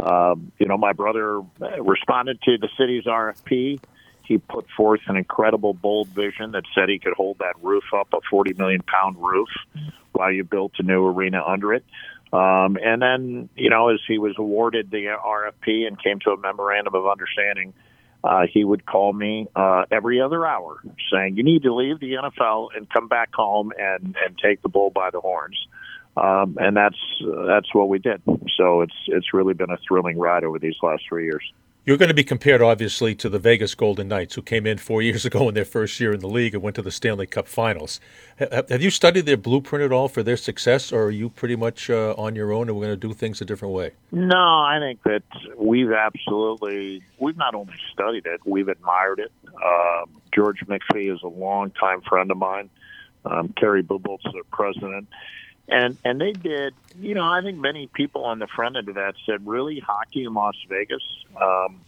um, 0.00 0.52
you 0.58 0.66
know, 0.66 0.78
my 0.78 0.92
brother 0.92 1.42
responded 1.80 2.40
to 2.42 2.56
the 2.58 2.68
city's 2.78 3.04
RFP. 3.04 3.80
He 4.24 4.38
put 4.38 4.66
forth 4.76 5.00
an 5.06 5.16
incredible, 5.16 5.74
bold 5.74 6.08
vision 6.08 6.52
that 6.52 6.64
said 6.74 6.88
he 6.88 6.98
could 6.98 7.12
hold 7.12 7.38
that 7.38 7.54
roof 7.62 7.84
up, 7.94 8.08
a 8.12 8.18
40 8.28 8.54
million 8.54 8.82
pound 8.82 9.16
roof, 9.18 9.48
while 10.12 10.32
you 10.32 10.44
built 10.44 10.72
a 10.78 10.82
new 10.82 11.04
arena 11.04 11.42
under 11.46 11.72
it. 11.74 11.84
Um, 12.32 12.76
and 12.82 13.00
then, 13.00 13.48
you 13.56 13.70
know, 13.70 13.88
as 13.90 14.00
he 14.06 14.18
was 14.18 14.34
awarded 14.36 14.90
the 14.90 15.06
RFP 15.06 15.86
and 15.86 16.02
came 16.02 16.18
to 16.20 16.30
a 16.30 16.36
memorandum 16.36 16.94
of 16.94 17.06
understanding, 17.06 17.72
uh, 18.24 18.46
he 18.52 18.64
would 18.64 18.84
call 18.84 19.12
me 19.12 19.46
uh, 19.54 19.84
every 19.90 20.20
other 20.20 20.44
hour 20.44 20.80
saying, 21.12 21.36
"You 21.36 21.44
need 21.44 21.62
to 21.62 21.72
leave 21.72 22.00
the 22.00 22.14
NFL 22.14 22.70
and 22.74 22.88
come 22.90 23.06
back 23.06 23.32
home 23.32 23.72
and 23.78 24.16
and 24.24 24.36
take 24.38 24.62
the 24.62 24.68
bull 24.68 24.90
by 24.90 25.10
the 25.10 25.20
horns." 25.20 25.56
Um, 26.16 26.56
and 26.58 26.76
that's 26.76 26.98
uh, 27.22 27.46
that's 27.46 27.72
what 27.72 27.88
we 27.88 27.98
did. 27.98 28.22
So 28.56 28.80
it's 28.80 28.96
it's 29.06 29.32
really 29.32 29.54
been 29.54 29.70
a 29.70 29.78
thrilling 29.86 30.18
ride 30.18 30.42
over 30.44 30.58
these 30.58 30.76
last 30.82 31.04
three 31.08 31.24
years. 31.24 31.44
You're 31.86 31.96
going 31.96 32.08
to 32.08 32.14
be 32.14 32.24
compared, 32.24 32.62
obviously, 32.62 33.14
to 33.14 33.28
the 33.28 33.38
Vegas 33.38 33.76
Golden 33.76 34.08
Knights, 34.08 34.34
who 34.34 34.42
came 34.42 34.66
in 34.66 34.76
four 34.76 35.02
years 35.08 35.24
ago 35.24 35.48
in 35.48 35.54
their 35.54 35.64
first 35.64 36.00
year 36.00 36.12
in 36.12 36.18
the 36.18 36.28
league 36.28 36.52
and 36.52 36.60
went 36.60 36.74
to 36.74 36.82
the 36.82 36.90
Stanley 36.90 37.28
Cup 37.28 37.46
Finals. 37.46 38.00
Have 38.38 38.82
you 38.82 38.90
studied 38.90 39.24
their 39.24 39.36
blueprint 39.36 39.84
at 39.84 39.92
all 39.92 40.08
for 40.08 40.24
their 40.24 40.36
success, 40.36 40.90
or 40.90 41.04
are 41.04 41.10
you 41.12 41.30
pretty 41.30 41.54
much 41.54 41.88
uh, 41.88 42.12
on 42.18 42.34
your 42.34 42.52
own 42.52 42.68
and 42.68 42.76
we're 42.76 42.86
going 42.86 43.00
to 43.00 43.08
do 43.08 43.14
things 43.14 43.40
a 43.40 43.44
different 43.44 43.72
way? 43.72 43.92
No, 44.10 44.36
I 44.36 44.78
think 44.80 45.00
that 45.04 45.22
we've 45.56 45.92
absolutely 45.92 47.02
we've 47.18 47.36
not 47.36 47.54
only 47.54 47.74
studied 47.92 48.26
it, 48.26 48.40
we've 48.44 48.68
admired 48.68 49.20
it. 49.20 49.30
Um, 49.64 50.20
George 50.34 50.58
McPhee 50.66 51.14
is 51.14 51.22
a 51.22 51.28
longtime 51.28 52.02
friend 52.02 52.32
of 52.32 52.36
mine. 52.36 52.68
Um, 53.24 53.54
Kerry 53.56 53.84
Bubolz, 53.84 54.22
the 54.24 54.42
president 54.50 55.06
and 55.68 55.96
and 56.04 56.20
they 56.20 56.32
did. 56.32 56.74
You 56.98 57.14
know, 57.14 57.24
I 57.24 57.40
think 57.42 57.58
many 57.58 57.88
people 57.88 58.24
on 58.24 58.38
the 58.38 58.46
front 58.46 58.76
end 58.76 58.88
of 58.88 58.94
that 58.94 59.14
said, 59.26 59.46
"Really, 59.46 59.80
hockey 59.80 60.24
in 60.24 60.34
Las 60.34 60.56
Vegas." 60.68 61.02
Um, 61.40 61.80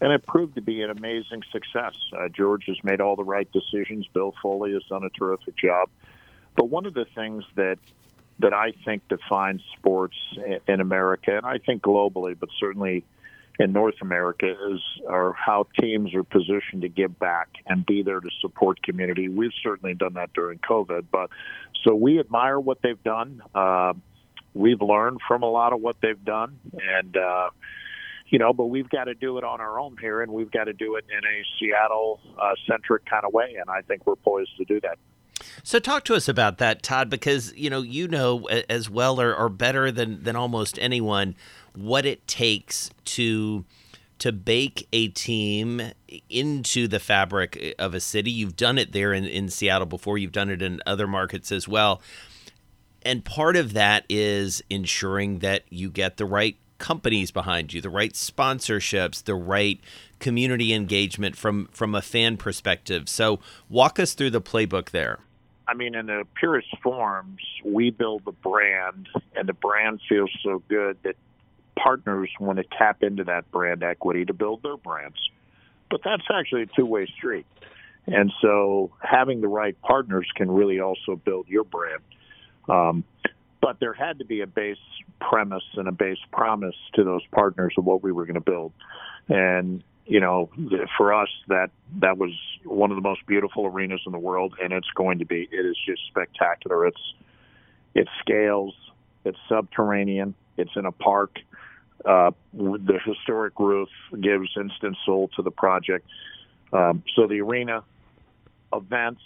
and 0.00 0.12
it 0.12 0.26
proved 0.26 0.54
to 0.54 0.62
be 0.62 0.82
an 0.82 0.90
amazing 0.90 1.42
success. 1.52 1.94
Uh, 2.16 2.28
George 2.28 2.64
has 2.66 2.82
made 2.82 3.00
all 3.00 3.16
the 3.16 3.24
right 3.24 3.48
decisions. 3.52 4.06
Bill 4.12 4.34
Foley 4.42 4.72
has 4.72 4.82
done 4.84 5.04
a 5.04 5.10
terrific 5.10 5.56
job. 5.56 5.90
But 6.56 6.66
one 6.70 6.86
of 6.86 6.94
the 6.94 7.04
things 7.14 7.44
that 7.56 7.78
that 8.38 8.54
I 8.54 8.72
think 8.84 9.06
defines 9.08 9.60
sports 9.76 10.16
in 10.66 10.80
America, 10.80 11.36
and 11.36 11.44
I 11.44 11.58
think 11.58 11.82
globally, 11.82 12.38
but 12.38 12.48
certainly 12.58 13.04
in 13.60 13.74
North 13.74 13.96
America 14.00 14.50
is 14.72 14.80
are 15.06 15.34
how 15.34 15.66
teams 15.78 16.14
are 16.14 16.24
positioned 16.24 16.80
to 16.80 16.88
give 16.88 17.18
back 17.18 17.48
and 17.66 17.84
be 17.84 18.02
there 18.02 18.18
to 18.18 18.30
support 18.40 18.82
community. 18.82 19.28
We've 19.28 19.52
certainly 19.62 19.94
done 19.94 20.14
that 20.14 20.32
during 20.32 20.58
COVID, 20.58 21.06
but 21.12 21.28
so 21.84 21.94
we 21.94 22.18
admire 22.18 22.58
what 22.58 22.78
they've 22.82 23.02
done. 23.02 23.42
Uh, 23.54 23.92
we've 24.54 24.80
learned 24.80 25.20
from 25.28 25.42
a 25.42 25.50
lot 25.50 25.74
of 25.74 25.80
what 25.82 25.96
they've 26.00 26.24
done, 26.24 26.58
and 26.72 27.14
uh, 27.14 27.50
you 28.28 28.38
know, 28.38 28.54
but 28.54 28.66
we've 28.66 28.88
got 28.88 29.04
to 29.04 29.14
do 29.14 29.36
it 29.36 29.44
on 29.44 29.60
our 29.60 29.78
own 29.78 29.94
here, 30.00 30.22
and 30.22 30.32
we've 30.32 30.50
got 30.50 30.64
to 30.64 30.72
do 30.72 30.96
it 30.96 31.04
in 31.10 31.18
a 31.18 31.44
Seattle 31.58 32.18
uh, 32.40 32.54
centric 32.66 33.04
kind 33.04 33.26
of 33.26 33.34
way, 33.34 33.56
and 33.60 33.68
I 33.68 33.82
think 33.82 34.06
we're 34.06 34.16
poised 34.16 34.56
to 34.56 34.64
do 34.64 34.80
that. 34.80 34.96
So 35.62 35.78
talk 35.78 36.04
to 36.04 36.14
us 36.14 36.28
about 36.28 36.58
that, 36.58 36.82
Tod, 36.82 37.10
because 37.10 37.54
you 37.56 37.68
know 37.68 37.82
you 37.82 38.08
know 38.08 38.48
as 38.70 38.88
well 38.88 39.20
or, 39.20 39.34
or 39.34 39.50
better 39.50 39.92
than 39.92 40.22
than 40.22 40.34
almost 40.34 40.78
anyone 40.78 41.34
what 41.74 42.06
it 42.06 42.26
takes 42.26 42.90
to 43.04 43.64
to 44.18 44.32
bake 44.32 44.86
a 44.92 45.08
team 45.08 45.80
into 46.28 46.86
the 46.86 47.00
fabric 47.00 47.74
of 47.78 47.94
a 47.94 48.00
city. 48.00 48.30
You've 48.30 48.54
done 48.54 48.76
it 48.76 48.92
there 48.92 49.14
in, 49.14 49.24
in 49.24 49.48
Seattle 49.48 49.86
before, 49.86 50.18
you've 50.18 50.30
done 50.30 50.50
it 50.50 50.60
in 50.60 50.82
other 50.84 51.06
markets 51.06 51.50
as 51.50 51.66
well. 51.66 52.02
And 53.02 53.24
part 53.24 53.56
of 53.56 53.72
that 53.72 54.04
is 54.10 54.62
ensuring 54.68 55.38
that 55.38 55.64
you 55.70 55.88
get 55.90 56.18
the 56.18 56.26
right 56.26 56.56
companies 56.76 57.30
behind 57.30 57.72
you, 57.72 57.80
the 57.80 57.88
right 57.88 58.12
sponsorships, 58.12 59.24
the 59.24 59.34
right 59.34 59.80
community 60.18 60.74
engagement 60.74 61.36
from 61.36 61.68
from 61.72 61.94
a 61.94 62.02
fan 62.02 62.36
perspective. 62.36 63.08
So 63.08 63.40
walk 63.68 63.98
us 63.98 64.12
through 64.12 64.30
the 64.30 64.42
playbook 64.42 64.90
there. 64.90 65.20
I 65.66 65.74
mean, 65.74 65.94
in 65.94 66.06
the 66.06 66.26
purest 66.34 66.76
forms, 66.82 67.40
we 67.64 67.90
build 67.90 68.24
the 68.24 68.32
brand, 68.32 69.08
and 69.36 69.48
the 69.48 69.52
brand 69.52 70.00
feels 70.08 70.30
so 70.42 70.62
good 70.68 70.98
that 71.04 71.14
partners 71.82 72.30
want 72.38 72.58
to 72.58 72.64
tap 72.78 73.02
into 73.02 73.24
that 73.24 73.50
brand 73.50 73.82
equity 73.82 74.24
to 74.24 74.32
build 74.32 74.62
their 74.62 74.76
brands. 74.76 75.18
But 75.90 76.00
that's 76.04 76.22
actually 76.32 76.62
a 76.62 76.66
two 76.66 76.86
way 76.86 77.06
street. 77.06 77.46
And 78.06 78.32
so 78.40 78.90
having 79.00 79.40
the 79.40 79.48
right 79.48 79.80
partners 79.82 80.26
can 80.34 80.50
really 80.50 80.80
also 80.80 81.16
build 81.16 81.48
your 81.48 81.64
brand. 81.64 82.02
Um, 82.68 83.04
but 83.60 83.78
there 83.78 83.92
had 83.92 84.18
to 84.20 84.24
be 84.24 84.40
a 84.40 84.46
base 84.46 84.78
premise 85.20 85.64
and 85.74 85.86
a 85.86 85.92
base 85.92 86.18
promise 86.32 86.74
to 86.94 87.04
those 87.04 87.22
partners 87.32 87.74
of 87.76 87.84
what 87.84 88.02
we 88.02 88.10
were 88.10 88.24
going 88.24 88.34
to 88.34 88.40
build. 88.40 88.72
And 89.28 89.82
you 90.06 90.18
know, 90.18 90.50
for 90.96 91.14
us, 91.14 91.28
that 91.46 91.70
that 92.00 92.18
was 92.18 92.32
one 92.64 92.90
of 92.90 92.96
the 92.96 93.02
most 93.02 93.24
beautiful 93.26 93.66
arenas 93.66 94.00
in 94.06 94.12
the 94.12 94.18
world, 94.18 94.54
and 94.60 94.72
it's 94.72 94.90
going 94.96 95.20
to 95.20 95.24
be. 95.24 95.48
It 95.52 95.64
is 95.64 95.76
just 95.86 96.00
spectacular. 96.08 96.84
It's 96.86 97.14
it 97.94 98.08
scales. 98.18 98.74
It's 99.24 99.38
subterranean. 99.48 100.34
It's 100.56 100.72
in 100.74 100.84
a 100.84 100.90
park. 100.90 101.38
Uh, 102.04 102.30
the 102.52 102.98
historic 103.04 103.58
roof 103.58 103.88
gives 104.20 104.48
instant 104.56 104.96
soul 105.04 105.28
to 105.36 105.42
the 105.42 105.50
project. 105.50 106.06
Um, 106.72 107.02
so 107.14 107.26
the 107.26 107.40
arena 107.40 107.84
events. 108.72 109.20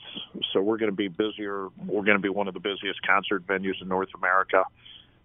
So 0.52 0.61
we're 0.61 0.78
going 0.78 0.90
to 0.90 0.97
be 0.97 1.09
busier. 1.09 1.69
We're 1.87 2.02
going 2.02 2.16
to 2.16 2.23
be 2.23 2.28
one 2.28 2.49
of 2.49 2.54
the 2.54 2.61
busiest 2.61 3.02
concert 3.07 3.47
venues 3.47 3.81
in 3.81 3.88
North 3.88 4.09
America. 4.14 4.64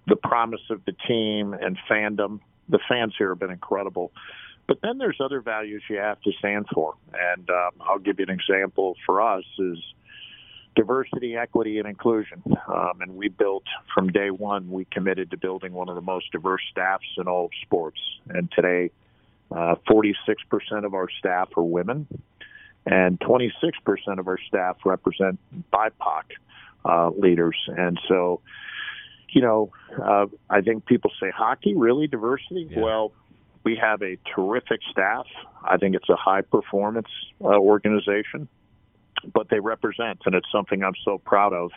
The 0.07 0.15
promise 0.15 0.61
of 0.69 0.83
the 0.85 0.93
team 1.07 1.53
and 1.53 1.77
fandom. 1.89 2.39
The 2.67 2.79
fans 2.87 3.15
here 3.17 3.29
have 3.29 3.39
been 3.39 3.51
incredible. 3.51 4.11
But 4.67 4.81
then 4.81 4.99
there's 4.99 5.17
other 5.19 5.41
values 5.41 5.81
you 5.89 5.97
have 5.97 6.21
to 6.21 6.31
stand 6.37 6.67
for, 6.71 6.93
and 7.11 7.49
um, 7.49 7.71
I'll 7.81 7.97
give 7.97 8.19
you 8.19 8.25
an 8.27 8.29
example. 8.29 8.95
For 9.03 9.19
us, 9.19 9.43
is 9.57 9.79
diversity, 10.75 11.35
equity, 11.35 11.79
and 11.79 11.87
inclusion. 11.87 12.41
Um, 12.67 13.01
and 13.01 13.15
we 13.15 13.27
built 13.27 13.63
from 13.93 14.11
day 14.11 14.29
one, 14.29 14.69
we 14.69 14.85
committed 14.85 15.31
to 15.31 15.37
building 15.37 15.73
one 15.73 15.89
of 15.89 15.95
the 15.95 16.01
most 16.01 16.31
diverse 16.31 16.61
staffs 16.71 17.05
in 17.17 17.27
all 17.27 17.45
of 17.45 17.51
sports. 17.63 17.99
And 18.29 18.51
today, 18.51 18.91
uh, 19.51 19.75
46% 19.89 20.15
of 20.85 20.93
our 20.93 21.07
staff 21.19 21.49
are 21.57 21.63
women, 21.63 22.07
and 22.85 23.19
26% 23.19 23.51
of 24.19 24.27
our 24.27 24.39
staff 24.47 24.77
represent 24.85 25.39
BIPOC 25.73 26.23
uh, 26.85 27.09
leaders. 27.09 27.57
And 27.67 27.99
so, 28.07 28.41
you 29.29 29.41
know, 29.41 29.71
uh, 30.01 30.27
I 30.49 30.61
think 30.61 30.85
people 30.85 31.11
say 31.19 31.31
hockey, 31.35 31.75
really 31.75 32.07
diversity? 32.07 32.67
Yeah. 32.69 32.81
Well, 32.81 33.11
we 33.63 33.75
have 33.75 34.01
a 34.01 34.17
terrific 34.35 34.79
staff. 34.91 35.25
I 35.63 35.77
think 35.77 35.95
it's 35.95 36.09
a 36.09 36.15
high 36.15 36.41
performance 36.41 37.09
uh, 37.41 37.47
organization 37.47 38.47
but 39.33 39.49
they 39.49 39.59
represent, 39.59 40.21
and 40.25 40.35
it's 40.35 40.51
something 40.51 40.83
I'm 40.83 40.95
so 41.03 41.17
proud 41.17 41.53
of 41.53 41.71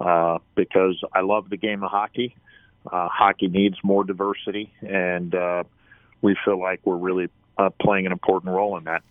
uh, 0.00 0.38
because 0.54 1.02
I 1.12 1.20
love 1.20 1.50
the 1.50 1.56
game 1.56 1.82
of 1.82 1.90
hockey. 1.90 2.36
Uh, 2.90 3.08
hockey 3.08 3.48
needs 3.48 3.76
more 3.82 4.04
diversity, 4.04 4.72
and 4.80 5.34
uh, 5.34 5.64
we 6.22 6.36
feel 6.44 6.60
like 6.60 6.80
we're 6.84 6.96
really 6.96 7.28
uh, 7.58 7.70
playing 7.80 8.06
an 8.06 8.12
important 8.12 8.52
role 8.54 8.76
in 8.76 8.84
that. 8.84 9.02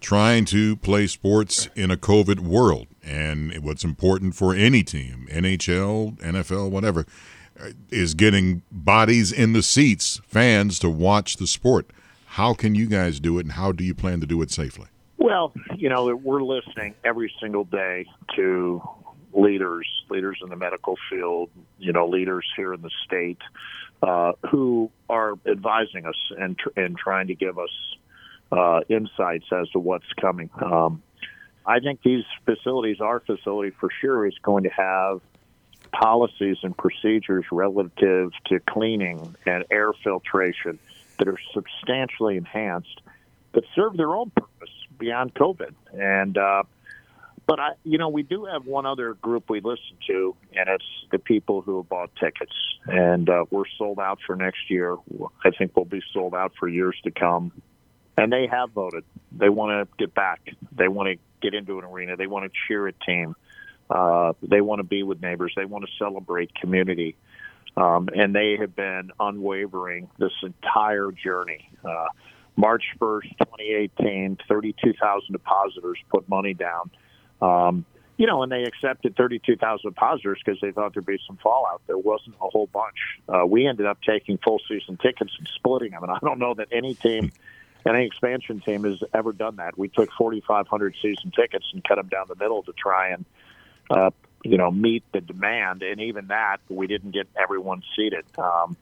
Trying 0.00 0.44
to 0.46 0.76
play 0.76 1.08
sports 1.08 1.68
in 1.74 1.90
a 1.90 1.96
COVID 1.96 2.40
world, 2.40 2.86
and 3.02 3.52
what's 3.62 3.84
important 3.84 4.34
for 4.34 4.54
any 4.54 4.82
team, 4.82 5.26
NHL, 5.30 6.18
NFL, 6.20 6.70
whatever, 6.70 7.04
uh, 7.60 7.70
is 7.90 8.14
getting 8.14 8.62
bodies 8.70 9.32
in 9.32 9.52
the 9.52 9.62
seats, 9.62 10.20
fans 10.26 10.78
to 10.78 10.88
watch 10.88 11.36
the 11.36 11.46
sport. 11.46 11.90
How 12.26 12.54
can 12.54 12.74
you 12.74 12.86
guys 12.86 13.18
do 13.18 13.38
it, 13.38 13.42
and 13.44 13.52
how 13.52 13.72
do 13.72 13.82
you 13.82 13.94
plan 13.94 14.20
to 14.20 14.26
do 14.26 14.40
it 14.40 14.50
safely? 14.50 14.86
Well, 15.18 15.52
you 15.76 15.88
know, 15.88 16.14
we're 16.14 16.42
listening 16.42 16.94
every 17.04 17.32
single 17.40 17.64
day 17.64 18.06
to 18.36 18.80
leaders, 19.32 19.86
leaders 20.08 20.38
in 20.42 20.48
the 20.48 20.56
medical 20.56 20.96
field, 21.10 21.50
you 21.78 21.92
know, 21.92 22.06
leaders 22.06 22.46
here 22.56 22.72
in 22.72 22.82
the 22.82 22.90
state, 23.04 23.38
uh, 24.00 24.32
who 24.48 24.90
are 25.08 25.34
advising 25.44 26.06
us 26.06 26.14
and 26.38 26.56
and 26.76 26.96
trying 26.96 27.26
to 27.26 27.34
give 27.34 27.58
us 27.58 27.96
uh, 28.52 28.80
insights 28.88 29.46
as 29.52 29.68
to 29.70 29.80
what's 29.80 30.10
coming. 30.20 30.50
Um, 30.64 31.02
I 31.66 31.80
think 31.80 32.00
these 32.02 32.24
facilities, 32.44 33.00
our 33.00 33.18
facility 33.18 33.74
for 33.78 33.90
sure, 34.00 34.24
is 34.24 34.34
going 34.42 34.62
to 34.64 34.70
have 34.70 35.20
policies 35.90 36.58
and 36.62 36.76
procedures 36.76 37.44
relative 37.50 38.30
to 38.46 38.60
cleaning 38.70 39.34
and 39.46 39.64
air 39.68 39.92
filtration 40.04 40.78
that 41.18 41.26
are 41.26 41.38
substantially 41.52 42.36
enhanced 42.36 43.00
that 43.52 43.64
serve 43.74 43.96
their 43.96 44.14
own 44.14 44.30
purpose 44.30 44.70
beyond 44.98 45.34
COVID. 45.34 45.74
And 45.92 46.36
uh, 46.36 46.64
but 47.46 47.58
I, 47.58 47.70
you 47.82 47.96
know, 47.96 48.10
we 48.10 48.22
do 48.22 48.44
have 48.44 48.66
one 48.66 48.84
other 48.84 49.14
group 49.14 49.48
we 49.48 49.60
listen 49.60 49.96
to, 50.06 50.36
and 50.52 50.68
it's 50.68 50.84
the 51.10 51.18
people 51.18 51.62
who 51.62 51.78
have 51.78 51.88
bought 51.88 52.10
tickets, 52.20 52.52
and 52.86 53.28
uh, 53.30 53.46
we're 53.50 53.64
sold 53.78 53.98
out 53.98 54.18
for 54.26 54.36
next 54.36 54.68
year. 54.68 54.96
I 55.44 55.50
think 55.50 55.74
we'll 55.74 55.86
be 55.86 56.02
sold 56.12 56.34
out 56.34 56.52
for 56.60 56.68
years 56.68 56.96
to 57.04 57.10
come. 57.10 57.52
And 58.18 58.30
they 58.30 58.48
have 58.48 58.72
voted. 58.72 59.04
They 59.32 59.48
want 59.48 59.88
to 59.88 59.96
get 59.96 60.14
back. 60.14 60.40
They 60.72 60.88
want 60.88 61.08
to 61.08 61.16
get 61.40 61.54
into 61.54 61.78
an 61.78 61.84
arena. 61.84 62.16
They 62.16 62.26
want 62.26 62.52
to 62.52 62.58
cheer 62.66 62.86
a 62.86 62.92
team. 62.92 63.34
Uh, 63.88 64.34
they 64.42 64.60
want 64.60 64.80
to 64.80 64.84
be 64.84 65.02
with 65.02 65.22
neighbors. 65.22 65.52
They 65.56 65.64
want 65.64 65.86
to 65.86 65.90
celebrate 65.98 66.54
community. 66.54 67.16
Um, 67.76 68.08
and 68.14 68.34
they 68.34 68.56
have 68.60 68.74
been 68.74 69.12
unwavering 69.20 70.10
this 70.18 70.32
entire 70.42 71.12
journey. 71.12 71.70
Uh, 71.84 72.08
March 72.58 72.82
1st, 73.00 73.38
2018, 73.38 74.38
32,000 74.48 75.32
depositors 75.32 75.96
put 76.10 76.28
money 76.28 76.54
down. 76.54 76.90
Um, 77.40 77.84
you 78.16 78.26
know, 78.26 78.42
and 78.42 78.50
they 78.50 78.64
accepted 78.64 79.14
32,000 79.16 79.88
depositors 79.88 80.40
because 80.44 80.60
they 80.60 80.72
thought 80.72 80.92
there'd 80.92 81.06
be 81.06 81.20
some 81.24 81.36
fallout. 81.36 81.82
There 81.86 81.96
wasn't 81.96 82.34
a 82.42 82.50
whole 82.50 82.66
bunch. 82.66 82.96
Uh, 83.28 83.46
we 83.46 83.68
ended 83.68 83.86
up 83.86 83.98
taking 84.02 84.38
full 84.38 84.60
season 84.68 84.96
tickets 84.96 85.32
and 85.38 85.48
splitting 85.54 85.92
them. 85.92 86.02
And 86.02 86.10
I 86.10 86.18
don't 86.20 86.40
know 86.40 86.54
that 86.54 86.66
any 86.72 86.94
team, 86.94 87.30
any 87.86 88.04
expansion 88.04 88.58
team 88.58 88.82
has 88.82 89.04
ever 89.14 89.32
done 89.32 89.54
that. 89.56 89.78
We 89.78 89.86
took 89.86 90.10
4,500 90.18 90.96
season 91.00 91.30
tickets 91.30 91.66
and 91.72 91.84
cut 91.84 91.94
them 91.94 92.08
down 92.08 92.26
the 92.26 92.34
middle 92.34 92.64
to 92.64 92.72
try 92.72 93.10
and, 93.10 93.24
uh, 93.88 94.10
you 94.42 94.58
know, 94.58 94.72
meet 94.72 95.04
the 95.12 95.20
demand. 95.20 95.84
And 95.84 96.00
even 96.00 96.26
that, 96.26 96.56
we 96.68 96.88
didn't 96.88 97.12
get 97.12 97.28
everyone 97.40 97.84
seated. 97.94 98.24
Um, 98.36 98.76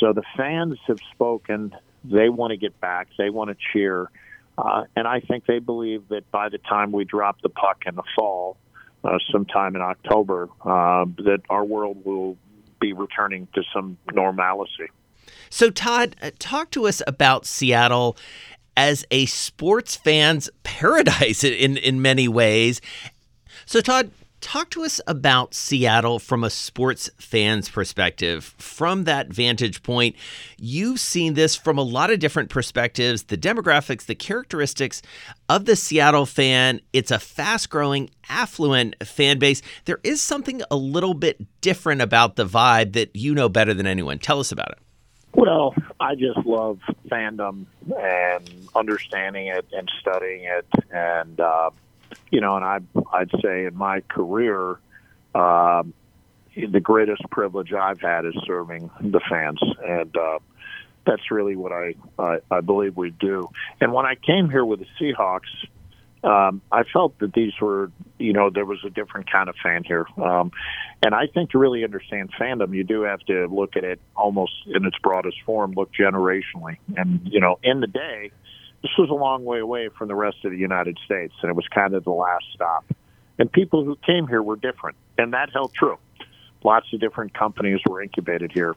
so 0.00 0.14
the 0.14 0.24
fans 0.38 0.78
have 0.86 1.00
spoken. 1.12 1.76
They 2.04 2.28
want 2.28 2.50
to 2.50 2.56
get 2.56 2.80
back. 2.80 3.08
They 3.18 3.30
want 3.30 3.50
to 3.50 3.56
cheer. 3.72 4.10
Uh, 4.56 4.84
and 4.94 5.08
I 5.08 5.20
think 5.20 5.46
they 5.46 5.58
believe 5.58 6.08
that 6.08 6.30
by 6.30 6.48
the 6.48 6.58
time 6.58 6.92
we 6.92 7.04
drop 7.04 7.40
the 7.42 7.48
puck 7.48 7.84
in 7.86 7.96
the 7.96 8.04
fall, 8.16 8.56
uh, 9.02 9.18
sometime 9.30 9.74
in 9.76 9.82
October, 9.82 10.48
uh, 10.62 11.04
that 11.18 11.42
our 11.50 11.64
world 11.64 12.04
will 12.04 12.36
be 12.80 12.92
returning 12.92 13.48
to 13.54 13.62
some 13.72 13.98
normalcy. 14.12 14.88
So, 15.50 15.70
Tod, 15.70 16.16
uh, 16.22 16.30
talk 16.38 16.70
to 16.70 16.86
us 16.86 17.02
about 17.06 17.46
Seattle 17.46 18.16
as 18.76 19.04
a 19.10 19.26
sports 19.26 19.96
fan's 19.96 20.50
paradise 20.62 21.44
in 21.44 21.76
in 21.76 22.00
many 22.02 22.28
ways. 22.28 22.80
So, 23.66 23.80
Tod, 23.80 24.10
Talk 24.44 24.68
to 24.70 24.84
us 24.84 25.00
about 25.06 25.54
Seattle 25.54 26.18
from 26.18 26.44
a 26.44 26.50
sports 26.50 27.08
fan's 27.18 27.70
perspective. 27.70 28.54
From 28.58 29.04
that 29.04 29.28
vantage 29.28 29.82
point, 29.82 30.16
you've 30.58 31.00
seen 31.00 31.32
this 31.32 31.56
from 31.56 31.78
a 31.78 31.82
lot 31.82 32.10
of 32.10 32.18
different 32.18 32.50
perspectives 32.50 33.22
the 33.22 33.38
demographics, 33.38 34.04
the 34.04 34.14
characteristics 34.14 35.00
of 35.48 35.64
the 35.64 35.74
Seattle 35.74 36.26
fan. 36.26 36.82
It's 36.92 37.10
a 37.10 37.18
fast 37.18 37.70
growing, 37.70 38.10
affluent 38.28 38.96
fan 39.02 39.38
base. 39.38 39.62
There 39.86 40.00
is 40.04 40.20
something 40.20 40.60
a 40.70 40.76
little 40.76 41.14
bit 41.14 41.40
different 41.62 42.02
about 42.02 42.36
the 42.36 42.44
vibe 42.44 42.92
that 42.92 43.16
you 43.16 43.34
know 43.34 43.48
better 43.48 43.72
than 43.72 43.86
anyone. 43.86 44.18
Tell 44.18 44.40
us 44.40 44.52
about 44.52 44.72
it. 44.72 44.78
Well, 45.32 45.74
I 45.98 46.16
just 46.16 46.44
love 46.44 46.80
fandom 47.08 47.64
and 47.98 48.50
understanding 48.74 49.46
it 49.46 49.64
and 49.72 49.90
studying 50.00 50.44
it 50.44 50.66
and 50.90 51.40
uh, 51.40 51.70
you 52.34 52.40
know, 52.40 52.56
and 52.56 52.64
I 52.64 52.80
I'd 53.12 53.30
say 53.42 53.66
in 53.66 53.76
my 53.76 54.00
career, 54.00 54.80
um, 55.36 55.94
the 56.56 56.80
greatest 56.80 57.22
privilege 57.30 57.72
I've 57.72 58.00
had 58.00 58.26
is 58.26 58.34
serving 58.44 58.90
the 59.00 59.20
fans, 59.30 59.60
and 59.86 60.16
uh, 60.16 60.40
that's 61.06 61.30
really 61.30 61.54
what 61.54 61.70
I, 61.70 61.94
I 62.18 62.38
I 62.50 62.60
believe 62.60 62.96
we 62.96 63.10
do. 63.10 63.48
And 63.80 63.92
when 63.92 64.04
I 64.04 64.16
came 64.16 64.50
here 64.50 64.64
with 64.64 64.80
the 64.80 64.86
Seahawks, 65.00 65.52
um, 66.24 66.60
I 66.72 66.82
felt 66.92 67.16
that 67.20 67.34
these 67.34 67.52
were, 67.60 67.92
you 68.18 68.32
know, 68.32 68.50
there 68.50 68.64
was 68.64 68.80
a 68.84 68.90
different 68.90 69.30
kind 69.30 69.48
of 69.48 69.54
fan 69.62 69.84
here. 69.84 70.06
Um, 70.16 70.50
and 71.04 71.14
I 71.14 71.28
think 71.32 71.50
to 71.50 71.58
really 71.58 71.84
understand 71.84 72.30
fandom, 72.40 72.74
you 72.74 72.82
do 72.82 73.02
have 73.02 73.20
to 73.26 73.46
look 73.46 73.76
at 73.76 73.84
it 73.84 74.00
almost 74.16 74.54
in 74.66 74.86
its 74.86 74.96
broadest 75.02 75.36
form, 75.46 75.72
look 75.76 75.90
generationally. 75.92 76.78
And, 76.96 77.20
you 77.24 77.38
know, 77.38 77.60
in 77.62 77.80
the 77.80 77.86
day, 77.86 78.32
this 78.84 78.92
was 78.98 79.08
a 79.08 79.14
long 79.14 79.46
way 79.46 79.60
away 79.60 79.88
from 79.88 80.08
the 80.08 80.14
rest 80.14 80.44
of 80.44 80.50
the 80.50 80.58
United 80.58 80.98
States, 81.06 81.32
and 81.40 81.48
it 81.48 81.56
was 81.56 81.66
kind 81.68 81.94
of 81.94 82.04
the 82.04 82.10
last 82.10 82.44
stop. 82.52 82.84
And 83.38 83.50
people 83.50 83.82
who 83.82 83.96
came 83.96 84.28
here 84.28 84.42
were 84.42 84.56
different, 84.56 84.98
and 85.16 85.32
that 85.32 85.48
held 85.50 85.72
true. 85.72 85.96
Lots 86.62 86.92
of 86.92 87.00
different 87.00 87.32
companies 87.32 87.80
were 87.88 88.02
incubated 88.02 88.52
here. 88.52 88.76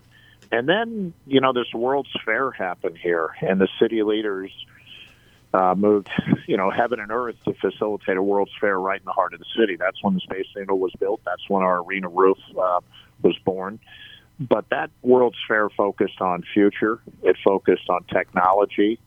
And 0.49 0.69
then, 0.69 1.13
you 1.25 1.41
know, 1.41 1.51
this 1.51 1.73
World's 1.73 2.15
Fair 2.23 2.51
happened 2.51 2.97
here, 2.97 3.31
and 3.41 3.59
the 3.59 3.67
city 3.81 4.01
leaders 4.01 4.49
uh, 5.53 5.75
moved, 5.77 6.09
you 6.47 6.55
know, 6.55 6.71
heaven 6.71 7.01
and 7.01 7.11
earth 7.11 7.35
to 7.43 7.53
facilitate 7.55 8.15
a 8.15 8.23
World's 8.23 8.53
Fair 8.61 8.79
right 8.79 9.01
in 9.01 9.05
the 9.05 9.11
heart 9.11 9.33
of 9.33 9.39
the 9.39 9.45
city. 9.59 9.75
That's 9.75 10.01
when 10.01 10.13
the 10.13 10.21
Space 10.21 10.47
Needle 10.55 10.79
was 10.79 10.93
built. 11.01 11.19
That's 11.25 11.49
when 11.49 11.63
our 11.63 11.83
arena 11.83 12.07
roof 12.07 12.37
uh, 12.57 12.79
was 13.23 13.37
born. 13.39 13.77
But 14.39 14.69
that 14.69 14.89
World's 15.01 15.37
Fair 15.49 15.69
focused 15.69 16.21
on 16.21 16.45
future. 16.53 17.01
It 17.23 17.35
focused 17.43 17.89
on 17.89 18.05
technology. 18.05 19.01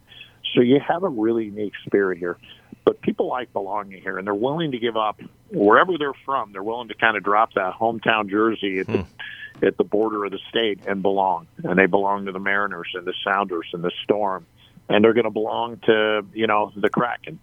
So 0.55 0.61
you 0.61 0.81
have 0.87 1.03
a 1.03 1.09
really 1.09 1.47
unique 1.47 1.75
spirit 1.87 2.19
here. 2.19 2.39
But 2.85 3.03
people 3.03 3.29
like 3.29 3.53
belonging 3.53 4.01
here, 4.01 4.17
and 4.19 4.27
they're 4.27 4.35
willing 4.35 4.73
to 4.73 4.79
give 4.79 4.97
up 4.97 5.21
wherever 5.51 5.99
they're 5.99 6.15
from. 6.25 6.53
They're 6.53 6.63
willing 6.63 6.89
to 6.89 6.95
kind 6.95 7.17
of 7.17 7.23
drop 7.23 7.53
that 7.55 7.75
hometown 7.75 8.31
jersey 8.31 8.79
at, 8.81 8.87
the, 8.87 8.99
hmm. 9.03 9.65
at 9.65 9.77
the 9.77 9.85
border 9.85 10.25
of 10.25 10.33
the 10.33 10.39
state 10.49 10.81
and 10.87 11.03
belong. 11.03 11.47
And 11.63 11.79
they 11.79 11.87
belong 11.87 12.27
to 12.27 12.33
the 12.33 12.39
Mariners 12.39 12.89
and 12.95 13.07
the 13.07 13.15
Sounders 13.23 13.67
and 13.75 13.85
the 13.85 13.93
Storm, 14.03 14.47
and 14.89 15.05
they're 15.05 15.13
going 15.13 15.25
to 15.25 15.31
belong 15.31 15.77
to 15.87 16.25
you 16.33 16.47
know 16.47 16.73
the 16.75 16.89
Kraken. 16.89 17.39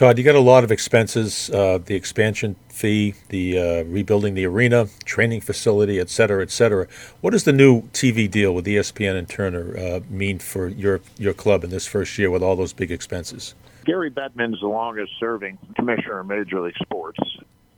Tod, 0.00 0.16
you 0.16 0.24
got 0.24 0.34
a 0.34 0.40
lot 0.40 0.64
of 0.64 0.72
expenses, 0.72 1.50
uh, 1.50 1.76
the 1.76 1.94
expansion 1.94 2.56
fee, 2.70 3.12
the 3.28 3.58
uh, 3.58 3.84
rebuilding 3.84 4.32
the 4.32 4.46
arena, 4.46 4.88
training 5.04 5.42
facility, 5.42 5.98
et 5.98 6.08
cetera, 6.08 6.40
et 6.40 6.50
cetera. 6.50 6.86
What 7.20 7.32
does 7.32 7.44
the 7.44 7.52
new 7.52 7.82
TV 7.88 8.30
deal 8.30 8.54
with 8.54 8.64
ESPN 8.64 9.18
and 9.18 9.28
Turner 9.28 9.76
uh, 9.76 10.00
mean 10.08 10.38
for 10.38 10.68
your, 10.68 11.02
your 11.18 11.34
club 11.34 11.64
in 11.64 11.68
this 11.68 11.86
first 11.86 12.16
year 12.16 12.30
with 12.30 12.42
all 12.42 12.56
those 12.56 12.72
big 12.72 12.90
expenses? 12.90 13.54
Gary 13.84 14.10
Bettman's 14.10 14.60
the 14.60 14.68
longest 14.68 15.12
serving 15.20 15.58
commissioner 15.76 16.20
of 16.20 16.28
Major 16.28 16.62
League 16.62 16.78
Sports. 16.80 17.18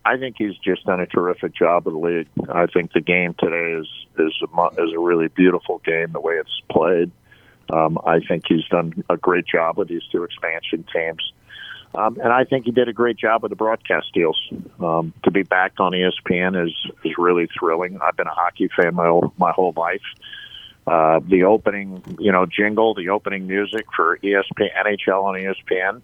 I 0.04 0.16
think 0.16 0.36
he's 0.38 0.56
just 0.58 0.86
done 0.86 1.00
a 1.00 1.06
terrific 1.06 1.56
job 1.56 1.88
of 1.88 1.92
the 1.92 1.98
league. 1.98 2.28
I 2.48 2.66
think 2.66 2.92
the 2.92 3.00
game 3.00 3.34
today 3.36 3.72
is 3.80 3.88
is 4.16 4.32
a, 4.42 4.66
is 4.80 4.92
a 4.94 5.00
really 5.00 5.26
beautiful 5.26 5.82
game 5.84 6.12
the 6.12 6.20
way 6.20 6.34
it's 6.34 6.62
played. 6.70 7.10
Um, 7.72 7.98
I 8.06 8.20
think 8.20 8.44
he's 8.46 8.64
done 8.66 9.02
a 9.10 9.16
great 9.16 9.44
job 9.44 9.76
with 9.76 9.88
these 9.88 10.02
two 10.12 10.22
expansion 10.22 10.84
teams. 10.94 11.32
Um, 11.94 12.18
and 12.22 12.32
I 12.32 12.44
think 12.44 12.64
he 12.64 12.70
did 12.70 12.88
a 12.88 12.92
great 12.92 13.16
job 13.16 13.42
with 13.42 13.50
the 13.50 13.56
broadcast 13.56 14.12
deals. 14.14 14.40
Um, 14.80 15.12
to 15.24 15.30
be 15.30 15.42
back 15.42 15.72
on 15.78 15.92
ESPN 15.92 16.66
is 16.66 16.74
is 17.04 17.12
really 17.18 17.48
thrilling. 17.58 17.98
I've 18.00 18.16
been 18.16 18.26
a 18.26 18.34
hockey 18.34 18.68
fan 18.74 18.94
my 18.94 19.06
whole, 19.06 19.32
my 19.36 19.52
whole 19.52 19.74
life. 19.76 20.02
Uh, 20.86 21.20
the 21.28 21.44
opening, 21.44 22.02
you 22.18 22.32
know, 22.32 22.46
jingle, 22.46 22.94
the 22.94 23.10
opening 23.10 23.46
music 23.46 23.86
for 23.94 24.18
ESPN, 24.18 24.70
NHL 24.84 25.22
on 25.22 25.34
ESPN, 25.34 26.02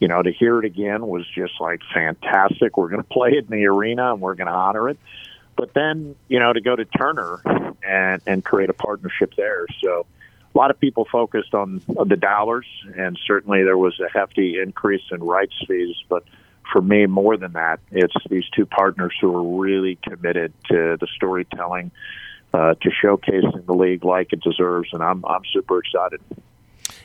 you 0.00 0.08
know, 0.08 0.20
to 0.22 0.32
hear 0.32 0.58
it 0.58 0.64
again 0.64 1.06
was 1.06 1.24
just 1.32 1.60
like 1.60 1.80
fantastic. 1.94 2.76
We're 2.76 2.88
going 2.88 3.02
to 3.08 3.08
play 3.08 3.32
it 3.32 3.44
in 3.44 3.50
the 3.50 3.66
arena 3.66 4.12
and 4.12 4.20
we're 4.20 4.34
going 4.34 4.48
to 4.48 4.52
honor 4.52 4.88
it. 4.88 4.98
But 5.56 5.74
then, 5.74 6.16
you 6.28 6.38
know, 6.38 6.52
to 6.52 6.60
go 6.60 6.74
to 6.74 6.86
Turner 6.86 7.42
and 7.86 8.22
and 8.26 8.42
create 8.42 8.70
a 8.70 8.74
partnership 8.74 9.34
there. 9.36 9.66
So 9.82 10.06
a 10.54 10.58
lot 10.58 10.70
of 10.70 10.80
people 10.80 11.06
focused 11.10 11.54
on 11.54 11.80
the 11.86 12.16
dollars, 12.16 12.66
and 12.96 13.18
certainly 13.26 13.62
there 13.62 13.78
was 13.78 13.98
a 14.00 14.08
hefty 14.08 14.58
increase 14.60 15.02
in 15.12 15.22
rights 15.22 15.54
fees. 15.66 15.96
But 16.08 16.24
for 16.72 16.82
me, 16.82 17.06
more 17.06 17.36
than 17.36 17.52
that, 17.52 17.80
it's 17.90 18.14
these 18.28 18.48
two 18.54 18.66
partners 18.66 19.14
who 19.20 19.34
are 19.34 19.60
really 19.60 19.96
committed 20.02 20.52
to 20.68 20.96
the 21.00 21.06
storytelling, 21.14 21.92
uh, 22.52 22.74
to 22.74 22.90
showcasing 22.90 23.64
the 23.66 23.74
league 23.74 24.04
like 24.04 24.32
it 24.32 24.40
deserves, 24.40 24.88
and 24.92 25.02
I'm 25.02 25.24
I'm 25.24 25.42
super 25.52 25.78
excited. 25.78 26.20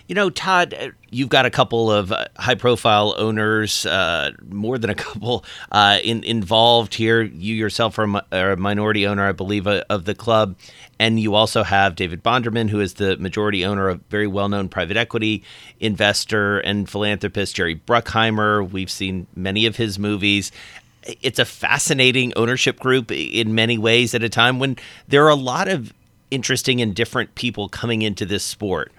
You 0.07 0.13
know, 0.13 0.29
Tod, 0.29 0.75
uh, 0.75 0.89
you've 1.09 1.29
got 1.29 1.47
a 1.47 1.49
couple 1.49 1.91
of 1.91 2.11
uh, 2.11 2.25
high-profile 2.37 3.15
owners, 3.17 3.87
uh, 3.87 4.33
more 4.47 4.77
than 4.77 4.91
a 4.91 4.95
couple, 4.95 5.43
uh, 5.71 5.97
in, 6.03 6.23
involved 6.23 6.93
here. 6.93 7.23
You 7.23 7.55
yourself 7.55 7.97
are, 7.97 8.21
are, 8.31 8.51
a 8.51 8.57
minority 8.57 9.07
owner, 9.07 9.27
I 9.27 9.31
believe, 9.31 9.65
uh, 9.65 9.83
of 9.89 10.05
the 10.05 10.13
club, 10.13 10.57
and 10.99 11.19
you 11.19 11.33
also 11.33 11.63
have 11.63 11.95
David 11.95 12.23
Bonderman, 12.23 12.69
who 12.69 12.81
is 12.81 12.95
the 12.95 13.17
majority 13.17 13.65
owner 13.65 13.89
of 13.89 14.01
very 14.11 14.27
well-known 14.27 14.69
private 14.69 14.95
equity 14.95 15.43
investor 15.79 16.59
and 16.59 16.87
philanthropist 16.87 17.55
Jerry 17.55 17.75
Bruckheimer. 17.75 18.69
We've 18.69 18.91
seen 18.91 19.25
many 19.35 19.65
of 19.65 19.77
his 19.77 19.97
movies. 19.97 20.51
It's 21.01 21.39
a 21.39 21.45
fascinating 21.45 22.31
ownership 22.35 22.79
group 22.79 23.11
in 23.11 23.55
many 23.55 23.79
ways 23.79 24.13
at 24.13 24.21
a 24.21 24.29
time 24.29 24.59
when 24.59 24.77
there 25.07 25.25
are 25.25 25.29
a 25.29 25.35
lot 25.35 25.67
of 25.67 25.93
interesting 26.29 26.79
and 26.79 26.93
different 26.95 27.33
people 27.33 27.69
coming 27.69 28.03
into 28.03 28.25
this 28.25 28.43
sport 28.43 28.91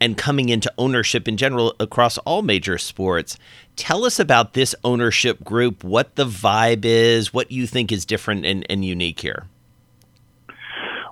and 0.00 0.16
coming 0.16 0.48
into 0.48 0.72
ownership 0.78 1.28
in 1.28 1.36
general 1.36 1.74
across 1.80 2.18
all 2.18 2.42
major 2.42 2.78
sports. 2.78 3.38
Tell 3.76 4.04
us 4.04 4.18
about 4.18 4.54
this 4.54 4.74
ownership 4.84 5.42
group, 5.44 5.84
what 5.84 6.16
the 6.16 6.26
vibe 6.26 6.84
is, 6.84 7.32
what 7.32 7.50
you 7.50 7.66
think 7.66 7.92
is 7.92 8.04
different 8.04 8.44
and, 8.44 8.66
and 8.70 8.84
unique 8.84 9.20
here. 9.20 9.46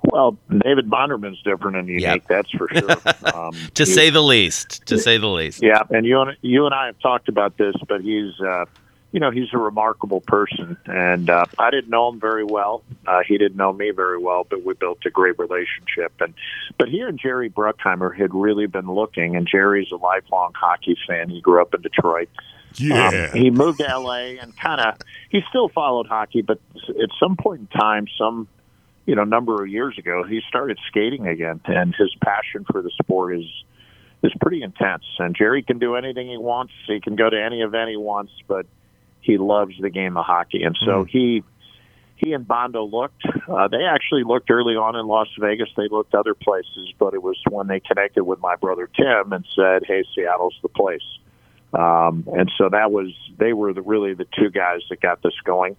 Well, 0.03 0.37
David 0.49 0.89
Bonderman's 0.89 1.41
different 1.43 1.77
and 1.77 1.87
unique, 1.87 2.01
yep. 2.01 2.27
that's 2.27 2.49
for 2.51 2.69
sure. 2.69 2.87
Um, 3.37 3.51
to 3.73 3.85
say 3.85 4.09
the 4.09 4.21
least. 4.21 4.85
To 4.87 4.97
say 4.97 5.17
the 5.17 5.27
least. 5.27 5.61
Yeah, 5.61 5.81
and 5.89 6.05
you 6.05 6.19
and 6.21 6.37
you 6.41 6.65
and 6.65 6.73
I 6.73 6.87
have 6.87 6.99
talked 6.99 7.27
about 7.27 7.57
this, 7.57 7.75
but 7.87 8.01
he's 8.01 8.39
uh, 8.39 8.65
you 9.11 9.19
know, 9.19 9.31
he's 9.31 9.47
a 9.53 9.57
remarkable 9.57 10.21
person, 10.21 10.77
and 10.85 11.29
uh, 11.29 11.45
I 11.57 11.71
didn't 11.71 11.89
know 11.89 12.09
him 12.09 12.19
very 12.19 12.43
well. 12.43 12.83
Uh, 13.05 13.21
he 13.25 13.37
didn't 13.37 13.55
know 13.55 13.71
me 13.71 13.91
very 13.91 14.17
well, 14.17 14.45
but 14.49 14.63
we 14.63 14.73
built 14.73 14.99
a 15.05 15.09
great 15.09 15.39
relationship. 15.39 16.13
And 16.19 16.33
but 16.77 16.89
he 16.89 16.99
and 16.99 17.19
Jerry 17.19 17.49
Bruckheimer 17.49 18.15
had 18.15 18.33
really 18.33 18.67
been 18.67 18.91
looking, 18.91 19.35
and 19.35 19.47
Jerry's 19.47 19.91
a 19.91 19.95
lifelong 19.95 20.53
hockey 20.53 20.97
fan. 21.07 21.29
He 21.29 21.41
grew 21.41 21.61
up 21.61 21.73
in 21.73 21.81
Detroit. 21.81 22.29
Yeah, 22.75 23.29
um, 23.33 23.39
he 23.39 23.49
moved 23.49 23.79
to 23.79 23.89
L.A. 23.89 24.37
and 24.37 24.55
kind 24.57 24.81
of 24.81 24.97
he 25.29 25.41
still 25.49 25.69
followed 25.69 26.07
hockey, 26.07 26.41
but 26.41 26.59
at 26.89 27.09
some 27.19 27.37
point 27.37 27.61
in 27.61 27.79
time, 27.79 28.07
some 28.17 28.47
you 29.07 29.15
know, 29.15 29.23
number 29.23 29.63
of 29.63 29.69
years 29.69 29.97
ago, 29.97 30.23
he 30.23 30.41
started 30.49 30.77
skating 30.87 31.27
again, 31.27 31.61
and 31.65 31.95
his 31.95 32.13
passion 32.21 32.65
for 32.69 32.81
the 32.83 32.91
sport 33.01 33.37
is 33.37 33.45
is 34.21 34.33
pretty 34.41 34.61
intense. 34.61 35.05
And 35.17 35.35
Jerry 35.35 35.63
can 35.63 35.79
do 35.79 35.95
anything 35.95 36.27
he 36.27 36.37
wants. 36.37 36.73
He 36.87 36.99
can 36.99 37.15
go 37.15 37.29
to 37.29 37.41
any 37.41 37.61
event 37.61 37.89
he 37.89 37.97
wants, 37.97 38.33
but 38.47 38.65
he 39.27 39.37
loves 39.37 39.73
the 39.79 39.89
game 39.89 40.15
of 40.15 40.25
hockey, 40.25 40.63
and 40.63 40.75
so 40.85 41.03
mm. 41.03 41.09
he 41.09 41.43
he 42.15 42.33
and 42.33 42.47
Bondo 42.47 42.83
looked. 42.85 43.21
Uh, 43.47 43.67
they 43.67 43.83
actually 43.83 44.23
looked 44.23 44.49
early 44.49 44.75
on 44.75 44.95
in 44.95 45.05
Las 45.05 45.27
Vegas. 45.39 45.69
They 45.77 45.87
looked 45.89 46.15
other 46.15 46.33
places, 46.33 46.93
but 46.97 47.13
it 47.13 47.21
was 47.21 47.37
when 47.49 47.67
they 47.67 47.79
connected 47.79 48.23
with 48.23 48.39
my 48.39 48.55
brother 48.55 48.89
Tim 48.95 49.33
and 49.33 49.45
said, 49.55 49.83
"Hey, 49.85 50.03
Seattle's 50.15 50.57
the 50.63 50.69
place." 50.69 51.03
Um, 51.73 52.27
and 52.33 52.49
so 52.57 52.69
that 52.69 52.91
was 52.91 53.13
they 53.37 53.53
were 53.53 53.73
the, 53.73 53.81
really 53.81 54.13
the 54.13 54.25
two 54.39 54.49
guys 54.49 54.81
that 54.89 55.01
got 55.01 55.21
this 55.21 55.35
going. 55.43 55.75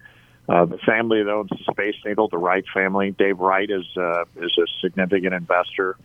Uh, 0.47 0.65
the 0.65 0.77
family 0.79 1.21
that 1.23 1.29
owns 1.29 1.49
the 1.49 1.71
Space 1.71 1.95
Needle, 2.05 2.27
the 2.27 2.37
Wright 2.37 2.65
family, 2.73 3.11
Dave 3.11 3.39
Wright 3.39 3.69
is 3.69 3.85
uh, 3.97 4.23
is 4.37 4.57
a 4.57 4.67
significant 4.81 5.33
investor. 5.33 5.97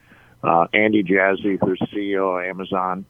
Uh, 0.43 0.67
Andy 0.75 1.03
Jassy, 1.03 1.59
who's 1.61 1.81
CEO 1.93 2.39
of 2.39 2.49
Amazon. 2.49 3.05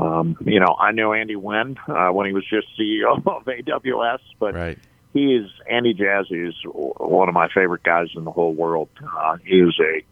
Um, 0.00 0.36
you 0.46 0.60
know, 0.60 0.76
I 0.78 0.92
knew 0.92 1.12
Andy 1.12 1.36
when 1.36 1.76
uh, 1.86 2.08
when 2.08 2.26
he 2.26 2.32
was 2.32 2.44
just 2.48 2.68
CEO 2.78 3.16
of 3.26 3.44
AWS, 3.44 4.20
but 4.38 4.54
right 4.54 4.78
he 5.12 5.34
is 5.34 5.50
Andy 5.68 5.92
Jassy 5.92 6.48
is 6.48 6.54
one 6.64 7.28
of 7.28 7.34
my 7.34 7.48
favorite 7.48 7.82
guys 7.82 8.08
in 8.14 8.24
the 8.24 8.30
whole 8.30 8.54
world. 8.54 8.88
Uh, 9.02 9.36
he 9.44 9.56
is 9.56 9.78
a 9.80 10.02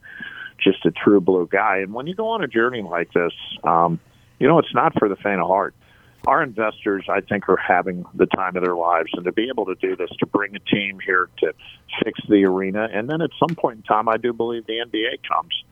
just 0.62 0.85
a 0.85 0.90
true 0.90 1.20
blue 1.20 1.48
guy. 1.51 1.79
And 1.79 1.94
when 1.94 2.09
you 2.09 2.14
go 2.14 2.29
on 2.31 2.42
a 2.42 2.48
journey 2.48 2.83
like 2.83 3.12
this, 3.12 3.33
um, 3.62 4.01
you 4.38 4.48
know 4.48 4.59
it's 4.59 4.74
not 4.74 4.98
for 4.98 5.09
the 5.09 5.16
faint 5.16 5.40
of 5.40 5.46
heart. 5.46 5.74
Our 6.27 6.42
investors, 6.42 7.05
I 7.09 7.20
think, 7.20 7.48
are 7.48 7.57
having 7.57 8.05
the 8.12 8.27
time 8.27 8.57
of 8.57 8.64
their 8.64 8.74
lives, 8.74 9.11
and 9.14 9.24
to 9.24 9.33
be 9.33 9.48
able 9.48 9.66
to 9.66 9.77
do 9.77 9.94
this, 9.94 10.11
to 10.18 10.27
bring 10.27 10.55
a 10.57 10.59
team 10.59 10.98
here 11.05 11.29
to 11.38 11.55
fix 12.05 12.20
the 12.29 12.44
arena, 12.44 12.88
and 12.92 13.09
then 13.09 13.22
at 13.22 13.31
some 13.38 13.55
point 13.55 13.77
in 13.77 13.83
time, 13.85 14.09
I 14.09 14.16
do 14.16 14.33
believe 14.33 14.66
the 14.66 14.85
NBA 14.85 15.20
comes. 15.33 15.64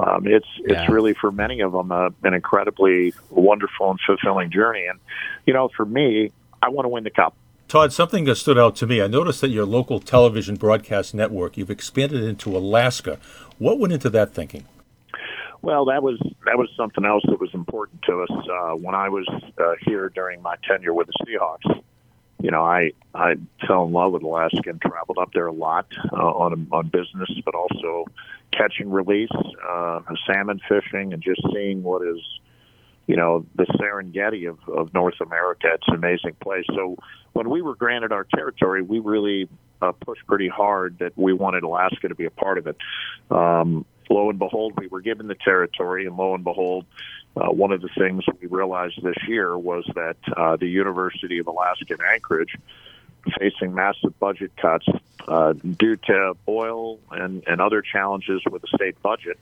Um, 0.00 0.26
it's 0.26 0.46
yeah. 0.58 0.82
it's 0.82 0.90
really 0.90 1.14
for 1.14 1.30
many 1.30 1.60
of 1.60 1.72
them 1.72 1.92
uh, 1.92 2.10
an 2.22 2.34
incredibly 2.34 3.12
wonderful 3.30 3.90
and 3.90 4.00
fulfilling 4.06 4.50
journey. 4.50 4.86
And 4.86 4.98
you 5.46 5.52
know, 5.52 5.68
for 5.76 5.84
me, 5.84 6.32
I 6.62 6.68
want 6.68 6.84
to 6.84 6.88
win 6.88 7.04
the 7.04 7.10
cup. 7.10 7.34
Tod, 7.68 7.92
something 7.92 8.24
that 8.24 8.34
stood 8.34 8.58
out 8.58 8.74
to 8.76 8.86
me. 8.86 9.00
I 9.00 9.06
noticed 9.06 9.40
that 9.42 9.50
your 9.50 9.64
local 9.64 10.00
television 10.00 10.56
broadcast 10.56 11.14
network, 11.14 11.56
you've 11.56 11.70
expanded 11.70 12.24
into 12.24 12.56
Alaska. 12.56 13.20
What 13.58 13.78
went 13.78 13.92
into 13.92 14.10
that 14.10 14.34
thinking? 14.34 14.66
Well, 15.62 15.84
that 15.84 16.02
was 16.02 16.18
that 16.46 16.58
was 16.58 16.68
something 16.76 17.04
else 17.04 17.22
that 17.26 17.38
was 17.38 17.50
important 17.52 18.02
to 18.02 18.22
us 18.22 18.30
uh, 18.30 18.70
when 18.76 18.94
I 18.94 19.08
was 19.08 19.28
uh, 19.58 19.74
here 19.86 20.08
during 20.08 20.40
my 20.42 20.56
tenure 20.66 20.94
with 20.94 21.08
the 21.08 21.12
Seahawks. 21.24 21.82
You 22.40 22.50
know, 22.50 22.62
I 22.62 22.92
I 23.14 23.34
fell 23.66 23.84
in 23.84 23.92
love 23.92 24.12
with 24.12 24.22
Alaska 24.22 24.70
and 24.70 24.80
traveled 24.80 25.18
up 25.18 25.30
there 25.32 25.46
a 25.46 25.52
lot 25.52 25.86
uh, 26.12 26.16
on 26.16 26.68
on 26.72 26.88
business, 26.88 27.30
but 27.44 27.54
also 27.54 28.06
catching 28.52 28.90
release, 28.90 29.30
uh, 29.68 30.00
salmon 30.26 30.60
fishing, 30.68 31.12
and 31.12 31.22
just 31.22 31.40
seeing 31.52 31.82
what 31.82 32.02
is 32.02 32.20
you 33.10 33.16
know, 33.16 33.44
the 33.56 33.64
Serengeti 33.64 34.48
of, 34.48 34.60
of 34.68 34.94
North 34.94 35.20
America. 35.20 35.66
It's 35.74 35.88
an 35.88 35.96
amazing 35.96 36.36
place. 36.40 36.64
So 36.68 36.94
when 37.32 37.50
we 37.50 37.60
were 37.60 37.74
granted 37.74 38.12
our 38.12 38.22
territory, 38.22 38.82
we 38.82 39.00
really 39.00 39.48
uh, 39.82 39.90
pushed 39.90 40.24
pretty 40.28 40.46
hard 40.46 40.98
that 41.00 41.18
we 41.18 41.32
wanted 41.32 41.64
Alaska 41.64 42.06
to 42.06 42.14
be 42.14 42.26
a 42.26 42.30
part 42.30 42.56
of 42.56 42.68
it. 42.68 42.76
Um, 43.28 43.84
lo 44.10 44.28
and 44.28 44.38
behold, 44.38 44.74
we 44.78 44.88
were 44.88 45.00
given 45.00 45.28
the 45.28 45.34
territory, 45.34 46.06
and 46.06 46.16
lo 46.16 46.34
and 46.34 46.44
behold, 46.44 46.84
uh, 47.36 47.50
one 47.50 47.72
of 47.72 47.80
the 47.80 47.88
things 47.96 48.24
we 48.40 48.48
realized 48.48 49.00
this 49.02 49.16
year 49.28 49.56
was 49.56 49.88
that 49.94 50.16
uh, 50.36 50.56
the 50.56 50.66
University 50.66 51.38
of 51.38 51.46
Alaska 51.46 51.94
in 51.94 51.98
Anchorage 52.12 52.56
facing 53.38 53.74
massive 53.74 54.18
budget 54.18 54.50
cuts 54.56 54.86
uh, 55.28 55.52
due 55.52 55.96
to 55.96 56.34
oil 56.48 56.98
and, 57.10 57.44
and 57.46 57.60
other 57.60 57.82
challenges 57.82 58.42
with 58.50 58.62
the 58.62 58.68
state 58.68 59.00
budget 59.02 59.38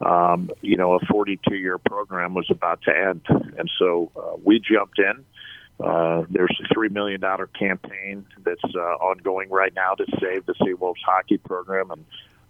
um, 0.00 0.50
you 0.60 0.76
know, 0.76 0.94
a 0.94 1.00
42 1.06 1.54
year 1.54 1.78
program 1.78 2.34
was 2.34 2.50
about 2.50 2.82
to 2.82 2.96
end. 2.96 3.22
And 3.28 3.70
so 3.78 4.10
uh, 4.16 4.36
we 4.42 4.60
jumped 4.60 4.98
in. 4.98 5.24
Uh, 5.84 6.24
there's 6.30 6.56
a 6.62 6.74
$3 6.74 6.90
million 6.90 7.20
campaign 7.58 8.26
that's 8.44 8.62
uh, 8.64 8.78
ongoing 8.78 9.50
right 9.50 9.74
now 9.74 9.94
to 9.94 10.04
save 10.20 10.46
the 10.46 10.54
Sea 10.64 10.74
Wolves 10.74 11.00
hockey 11.04 11.38
program. 11.38 11.90
And 11.90 12.04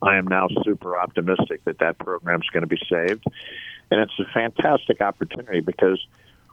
I 0.05 0.17
am 0.19 0.27
now 0.27 0.49
super 0.65 0.99
optimistic 0.99 1.65
that 1.65 1.79
that 1.79 1.99
program 1.99 2.41
is 2.43 2.49
going 2.51 2.63
to 2.63 2.67
be 2.67 2.81
saved. 2.91 3.25
And 3.91 4.01
it's 4.01 4.13
a 4.19 4.25
fantastic 4.33 5.01
opportunity 5.01 5.61
because 5.61 6.05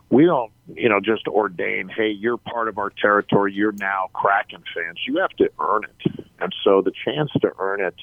we 0.10 0.26
don't, 0.26 0.52
you 0.74 0.90
know, 0.90 1.00
just 1.00 1.28
ordain, 1.28 1.90
hey, 1.90 2.10
you're 2.10 2.38
part 2.38 2.68
of 2.68 2.78
our 2.78 2.90
territory. 2.90 3.54
You're 3.54 3.72
now 3.74 4.10
Kraken 4.14 4.64
fans. 4.76 5.00
You 5.08 5.20
have 5.20 5.32
to 5.38 5.50
earn 5.60 5.84
it. 5.86 6.26
And 6.40 6.54
so 6.64 6.82
the 6.82 6.92
chance 7.06 7.32
to 7.42 7.52
earn 7.60 7.82
it 7.82 7.96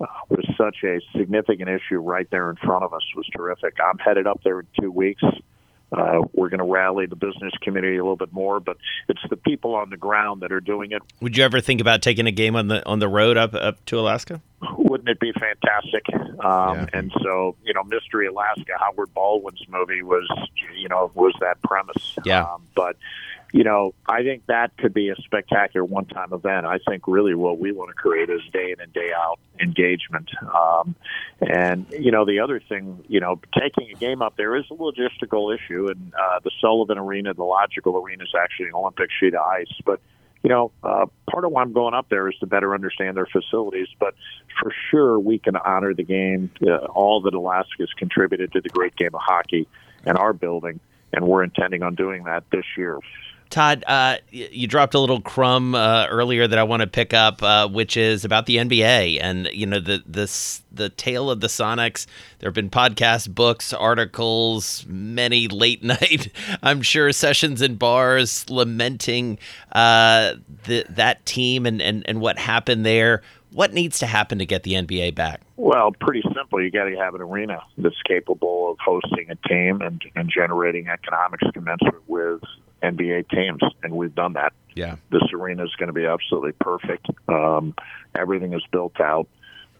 uh, 0.00 0.06
was 0.28 0.44
such 0.56 0.78
a 0.84 1.00
significant 1.16 1.68
issue 1.68 1.98
right 1.98 2.28
there 2.30 2.50
in 2.50 2.56
front 2.56 2.84
of 2.84 2.92
us 2.92 3.02
was 3.14 3.26
terrific. 3.28 3.76
I'm 3.84 3.98
headed 3.98 4.26
up 4.26 4.40
there 4.44 4.60
in 4.60 4.66
two 4.80 4.90
weeks. 4.90 5.22
Uh, 5.96 6.22
we're 6.34 6.48
going 6.48 6.58
to 6.58 6.64
rally 6.64 7.06
the 7.06 7.16
business 7.16 7.52
community 7.62 7.96
a 7.96 8.02
little 8.02 8.16
bit 8.16 8.32
more, 8.32 8.60
but 8.60 8.76
it's 9.08 9.20
the 9.30 9.36
people 9.36 9.74
on 9.74 9.90
the 9.90 9.96
ground 9.96 10.42
that 10.42 10.52
are 10.52 10.60
doing 10.60 10.92
it. 10.92 11.02
Would 11.20 11.36
you 11.36 11.44
ever 11.44 11.60
think 11.60 11.80
about 11.80 12.02
taking 12.02 12.26
a 12.26 12.32
game 12.32 12.54
on 12.54 12.68
the 12.68 12.86
on 12.86 12.98
the 12.98 13.08
road 13.08 13.36
up 13.36 13.54
up 13.54 13.84
to 13.86 13.98
Alaska? 13.98 14.42
Wouldn't 14.78 15.08
it 15.08 15.20
be 15.20 15.32
fantastic? 15.32 16.04
Um, 16.44 16.76
yeah. 16.76 16.86
And 16.92 17.12
so, 17.22 17.56
you 17.64 17.74
know, 17.74 17.84
Mystery 17.84 18.26
Alaska, 18.26 18.72
Howard 18.78 19.12
Baldwin's 19.14 19.64
movie 19.68 20.02
was, 20.02 20.28
you 20.76 20.88
know, 20.88 21.10
was 21.14 21.34
that 21.40 21.60
premise. 21.62 22.16
Yeah. 22.24 22.44
Um, 22.44 22.62
but 22.74 22.96
you 23.56 23.64
know, 23.64 23.94
I 24.06 24.22
think 24.22 24.44
that 24.48 24.76
could 24.76 24.92
be 24.92 25.08
a 25.08 25.16
spectacular 25.16 25.82
one-time 25.82 26.34
event. 26.34 26.66
I 26.66 26.76
think 26.86 27.08
really 27.08 27.34
what 27.34 27.58
we 27.58 27.72
want 27.72 27.88
to 27.88 27.94
create 27.94 28.28
is 28.28 28.42
day 28.52 28.70
in 28.70 28.82
and 28.82 28.92
day 28.92 29.12
out 29.16 29.38
engagement. 29.58 30.28
Um, 30.54 30.94
and 31.40 31.86
you 31.90 32.10
know, 32.10 32.26
the 32.26 32.40
other 32.40 32.60
thing, 32.60 33.02
you 33.08 33.18
know, 33.18 33.40
taking 33.58 33.90
a 33.90 33.94
game 33.94 34.20
up 34.20 34.36
there 34.36 34.56
is 34.56 34.66
a 34.70 34.74
logistical 34.74 35.56
issue, 35.56 35.88
and 35.88 36.12
uh, 36.12 36.40
the 36.44 36.50
Sullivan 36.60 36.98
Arena, 36.98 37.32
the 37.32 37.44
logical 37.44 37.96
arena, 37.96 38.24
is 38.24 38.34
actually 38.38 38.66
an 38.66 38.74
Olympic 38.74 39.08
sheet 39.18 39.32
of 39.32 39.40
ice, 39.40 39.72
but 39.86 40.00
you 40.42 40.50
know, 40.50 40.70
uh, 40.84 41.06
part 41.30 41.46
of 41.46 41.50
why 41.50 41.62
I'm 41.62 41.72
going 41.72 41.94
up 41.94 42.10
there 42.10 42.28
is 42.28 42.36
to 42.40 42.46
better 42.46 42.74
understand 42.74 43.16
their 43.16 43.26
facilities. 43.26 43.88
But 43.98 44.14
for 44.60 44.70
sure, 44.90 45.18
we 45.18 45.38
can 45.38 45.56
honor 45.56 45.94
the 45.94 46.04
game, 46.04 46.50
uh, 46.62 46.76
all 46.94 47.22
that 47.22 47.32
Alaska's 47.32 47.90
contributed 47.96 48.52
to 48.52 48.60
the 48.60 48.68
great 48.68 48.94
game 48.96 49.14
of 49.14 49.22
hockey 49.24 49.66
and 50.04 50.18
our 50.18 50.34
building, 50.34 50.78
and 51.14 51.26
we're 51.26 51.42
intending 51.42 51.82
on 51.82 51.94
doing 51.94 52.24
that 52.24 52.44
this 52.52 52.66
year. 52.76 53.00
Tod, 53.50 53.84
uh, 53.86 54.16
you 54.30 54.66
dropped 54.66 54.94
a 54.94 54.98
little 54.98 55.20
crumb 55.20 55.74
uh, 55.74 56.06
earlier 56.08 56.46
that 56.46 56.58
I 56.58 56.64
want 56.64 56.80
to 56.80 56.86
pick 56.86 57.14
up, 57.14 57.42
uh, 57.42 57.68
which 57.68 57.96
is 57.96 58.24
about 58.24 58.46
the 58.46 58.56
NBA 58.56 59.20
and 59.22 59.48
you 59.52 59.66
know 59.66 59.80
the 59.80 60.02
this 60.06 60.62
the 60.72 60.88
tale 60.88 61.30
of 61.30 61.40
the 61.40 61.46
Sonics. 61.46 62.06
There 62.38 62.48
have 62.48 62.54
been 62.54 62.70
podcasts, 62.70 63.32
books, 63.32 63.72
articles, 63.72 64.84
many 64.88 65.48
late 65.48 65.82
night, 65.84 66.32
I'm 66.62 66.82
sure, 66.82 67.12
sessions 67.12 67.62
in 67.62 67.76
bars 67.76 68.48
lamenting 68.50 69.38
uh, 69.72 70.34
the, 70.64 70.84
that 70.90 71.24
team 71.24 71.66
and, 71.66 71.80
and 71.80 72.04
and 72.06 72.20
what 72.20 72.38
happened 72.38 72.84
there. 72.84 73.22
What 73.52 73.72
needs 73.72 74.00
to 74.00 74.06
happen 74.06 74.38
to 74.38 74.44
get 74.44 74.64
the 74.64 74.74
NBA 74.74 75.14
back? 75.14 75.40
Well, 75.56 75.92
pretty 75.98 76.22
simple. 76.34 76.62
You 76.62 76.70
got 76.70 76.84
to 76.84 76.96
have 76.96 77.14
an 77.14 77.22
arena 77.22 77.62
that's 77.78 78.00
capable 78.06 78.72
of 78.72 78.76
hosting 78.84 79.30
a 79.30 79.48
team 79.48 79.80
and, 79.80 80.02
and 80.14 80.30
generating 80.30 80.88
economics 80.88 81.44
commensurate 81.54 82.06
with 82.06 82.42
NBA 82.82 83.28
teams, 83.30 83.62
and 83.82 83.92
we've 83.94 84.14
done 84.14 84.34
that. 84.34 84.52
Yeah, 84.74 84.96
this 85.10 85.22
arena 85.32 85.64
is 85.64 85.74
going 85.78 85.88
to 85.88 85.92
be 85.92 86.04
absolutely 86.04 86.52
perfect. 86.52 87.06
Um, 87.28 87.74
everything 88.14 88.52
is 88.52 88.62
built 88.70 89.00
out. 89.00 89.28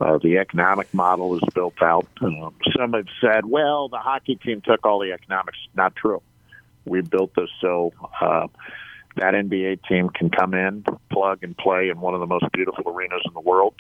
Uh, 0.00 0.18
the 0.18 0.38
economic 0.38 0.92
model 0.92 1.36
is 1.36 1.42
built 1.54 1.80
out. 1.82 2.06
Um, 2.20 2.54
some 2.76 2.92
have 2.92 3.06
said, 3.20 3.46
"Well, 3.46 3.88
the 3.88 3.98
hockey 3.98 4.36
team 4.36 4.60
took 4.60 4.84
all 4.84 4.98
the 5.00 5.12
economics." 5.12 5.58
Not 5.74 5.96
true. 5.96 6.22
We 6.84 7.00
built 7.02 7.34
this 7.34 7.50
so 7.60 7.92
uh, 8.20 8.46
that 9.16 9.34
NBA 9.34 9.86
team 9.88 10.08
can 10.10 10.30
come 10.30 10.54
in, 10.54 10.84
plug 11.10 11.42
and 11.42 11.56
play 11.56 11.88
in 11.88 12.00
one 12.00 12.14
of 12.14 12.20
the 12.20 12.26
most 12.26 12.44
beautiful 12.52 12.84
arenas 12.86 13.22
in 13.26 13.32
the 13.34 13.40
world, 13.40 13.74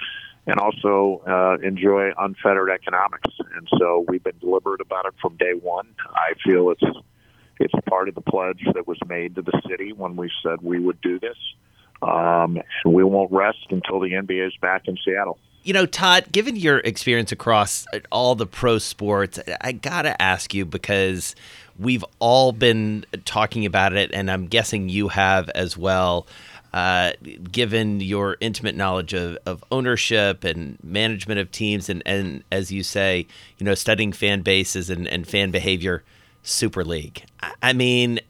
and 0.46 0.58
also 0.58 1.22
uh, 1.26 1.56
enjoy 1.66 2.10
unfettered 2.18 2.70
economics. 2.70 3.30
And 3.56 3.68
so 3.78 4.04
we've 4.08 4.22
been 4.22 4.38
deliberate 4.40 4.80
about 4.80 5.06
it 5.06 5.14
from 5.20 5.36
day 5.36 5.52
one. 5.52 5.86
I 6.14 6.34
feel 6.44 6.70
it's 6.70 6.82
it's 7.58 7.74
part 7.88 8.08
of 8.08 8.14
the 8.14 8.20
pledge 8.20 8.62
that 8.74 8.86
was 8.86 8.98
made 9.06 9.34
to 9.36 9.42
the 9.42 9.60
city 9.68 9.92
when 9.92 10.16
we 10.16 10.30
said 10.42 10.62
we 10.62 10.78
would 10.78 11.00
do 11.00 11.18
this. 11.18 11.36
Um, 12.02 12.60
and 12.84 12.94
we 12.94 13.04
won't 13.04 13.32
rest 13.32 13.66
until 13.70 14.00
the 14.00 14.10
NBA 14.10 14.46
is 14.48 14.56
back 14.60 14.82
in 14.86 14.98
Seattle. 15.04 15.38
You 15.64 15.72
know, 15.72 15.86
Tod, 15.86 16.30
given 16.30 16.54
your 16.54 16.78
experience 16.78 17.32
across 17.32 17.86
all 18.12 18.34
the 18.34 18.46
pro 18.46 18.78
sports, 18.78 19.40
I 19.60 19.72
got 19.72 20.02
to 20.02 20.20
ask 20.22 20.54
you 20.54 20.64
because 20.64 21.34
we've 21.78 22.04
all 22.18 22.52
been 22.52 23.04
talking 23.24 23.66
about 23.66 23.92
it, 23.94 24.12
and 24.12 24.30
I'm 24.30 24.46
guessing 24.46 24.88
you 24.88 25.08
have 25.08 25.48
as 25.50 25.76
well. 25.76 26.26
Uh, 26.72 27.12
given 27.50 28.00
your 28.00 28.36
intimate 28.40 28.76
knowledge 28.76 29.14
of, 29.14 29.38
of 29.46 29.64
ownership 29.70 30.44
and 30.44 30.76
management 30.84 31.40
of 31.40 31.50
teams, 31.50 31.88
and, 31.88 32.02
and 32.04 32.44
as 32.52 32.70
you 32.70 32.82
say, 32.82 33.26
you 33.56 33.64
know, 33.64 33.74
studying 33.74 34.12
fan 34.12 34.42
bases 34.42 34.90
and, 34.90 35.08
and 35.08 35.26
fan 35.26 35.50
behavior, 35.50 36.04
Super 36.46 36.84
League. 36.84 37.24
I 37.62 37.72
mean, 37.72 38.20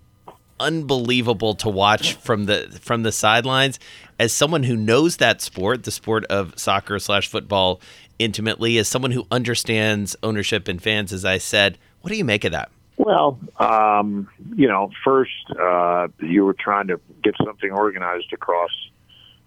unbelievable 0.58 1.54
to 1.54 1.68
watch 1.68 2.14
from 2.14 2.46
the 2.46 2.78
from 2.80 3.02
the 3.02 3.12
sidelines. 3.12 3.78
As 4.18 4.32
someone 4.32 4.62
who 4.62 4.76
knows 4.76 5.18
that 5.18 5.42
sport, 5.42 5.84
the 5.84 5.90
sport 5.90 6.24
of 6.26 6.58
soccer 6.58 6.98
slash 6.98 7.28
football 7.28 7.80
intimately, 8.18 8.78
as 8.78 8.88
someone 8.88 9.10
who 9.10 9.26
understands 9.30 10.16
ownership 10.22 10.68
and 10.68 10.82
fans, 10.82 11.12
as 11.12 11.24
I 11.24 11.38
said, 11.38 11.76
what 12.00 12.10
do 12.10 12.16
you 12.16 12.24
make 12.24 12.44
of 12.44 12.52
that? 12.52 12.70
Well, 12.96 13.38
um, 13.58 14.28
you 14.54 14.68
know, 14.68 14.90
first 15.04 15.50
uh, 15.60 16.08
you 16.20 16.44
were 16.46 16.56
trying 16.58 16.86
to 16.86 16.98
get 17.22 17.34
something 17.44 17.70
organized 17.70 18.32
across, 18.32 18.70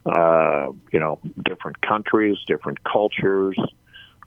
uh, 0.06 0.68
you 0.92 1.00
know, 1.00 1.18
different 1.44 1.82
countries, 1.82 2.38
different 2.46 2.84
cultures, 2.84 3.58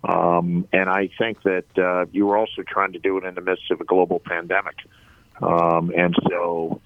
um, 0.05 0.67
and 0.73 0.89
I 0.89 1.09
think 1.19 1.43
that 1.43 1.65
uh, 1.79 2.07
you 2.13 2.27
were 2.27 2.37
also 2.37 2.63
trying 2.67 2.93
to 2.93 2.99
do 2.99 3.19
it 3.19 3.25
in 3.25 3.35
the 3.35 3.41
midst 3.41 3.71
of 3.71 3.81
a 3.81 3.85
global 3.85 4.19
pandemic. 4.19 4.77
Um, 5.41 5.93
and 5.97 6.15
so, 6.29 6.81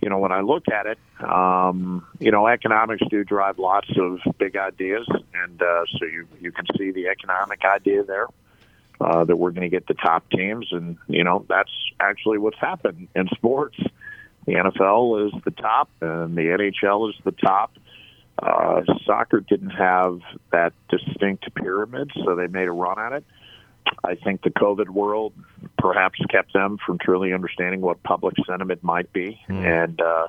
you 0.00 0.08
know, 0.08 0.18
when 0.18 0.32
I 0.32 0.40
look 0.40 0.64
at 0.68 0.86
it, 0.86 0.98
um, 1.22 2.06
you 2.18 2.30
know, 2.30 2.46
economics 2.46 3.02
do 3.10 3.24
drive 3.24 3.58
lots 3.58 3.88
of 3.98 4.18
big 4.38 4.56
ideas, 4.56 5.06
and 5.34 5.62
uh, 5.62 5.84
so 5.98 6.04
you 6.06 6.26
you 6.40 6.52
can 6.52 6.66
see 6.76 6.90
the 6.90 7.08
economic 7.08 7.64
idea 7.64 8.04
there. 8.04 8.26
Uh, 9.00 9.24
that 9.24 9.36
we're 9.36 9.50
going 9.50 9.68
to 9.68 9.68
get 9.68 9.88
the 9.88 9.94
top 9.94 10.24
teams, 10.30 10.68
and 10.70 10.96
you 11.08 11.24
know 11.24 11.44
that's 11.48 11.72
actually 11.98 12.38
what's 12.38 12.58
happened 12.58 13.08
in 13.16 13.26
sports. 13.28 13.76
The 14.46 14.52
NFL 14.52 15.26
is 15.26 15.42
the 15.44 15.50
top, 15.50 15.90
and 16.00 16.36
the 16.36 16.42
NHL 16.42 17.10
is 17.10 17.16
the 17.24 17.32
top. 17.32 17.72
Uh, 18.44 18.82
soccer 19.06 19.40
didn't 19.40 19.70
have 19.70 20.20
that 20.52 20.74
distinct 20.90 21.52
pyramid, 21.54 22.10
so 22.24 22.36
they 22.36 22.46
made 22.46 22.68
a 22.68 22.72
run 22.72 22.98
at 22.98 23.12
it. 23.12 23.24
I 24.04 24.16
think 24.16 24.42
the 24.42 24.50
COVID 24.50 24.90
world 24.90 25.32
perhaps 25.78 26.18
kept 26.30 26.52
them 26.52 26.76
from 26.84 26.98
truly 26.98 27.32
understanding 27.32 27.80
what 27.80 28.02
public 28.02 28.34
sentiment 28.46 28.82
might 28.84 29.10
be, 29.12 29.40
Hmm. 29.46 29.64
and 29.64 30.00
uh, 30.00 30.26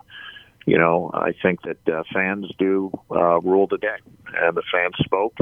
you 0.65 0.77
know 0.77 1.11
I 1.13 1.33
think 1.41 1.61
that 1.63 1.89
uh, 1.93 2.03
fans 2.13 2.49
do 2.57 2.91
uh, 3.11 3.39
rule 3.41 3.67
the 3.67 3.77
day, 3.77 3.97
and 4.33 4.55
the 4.55 4.63
fans 4.71 4.95
spoke. 4.99 5.35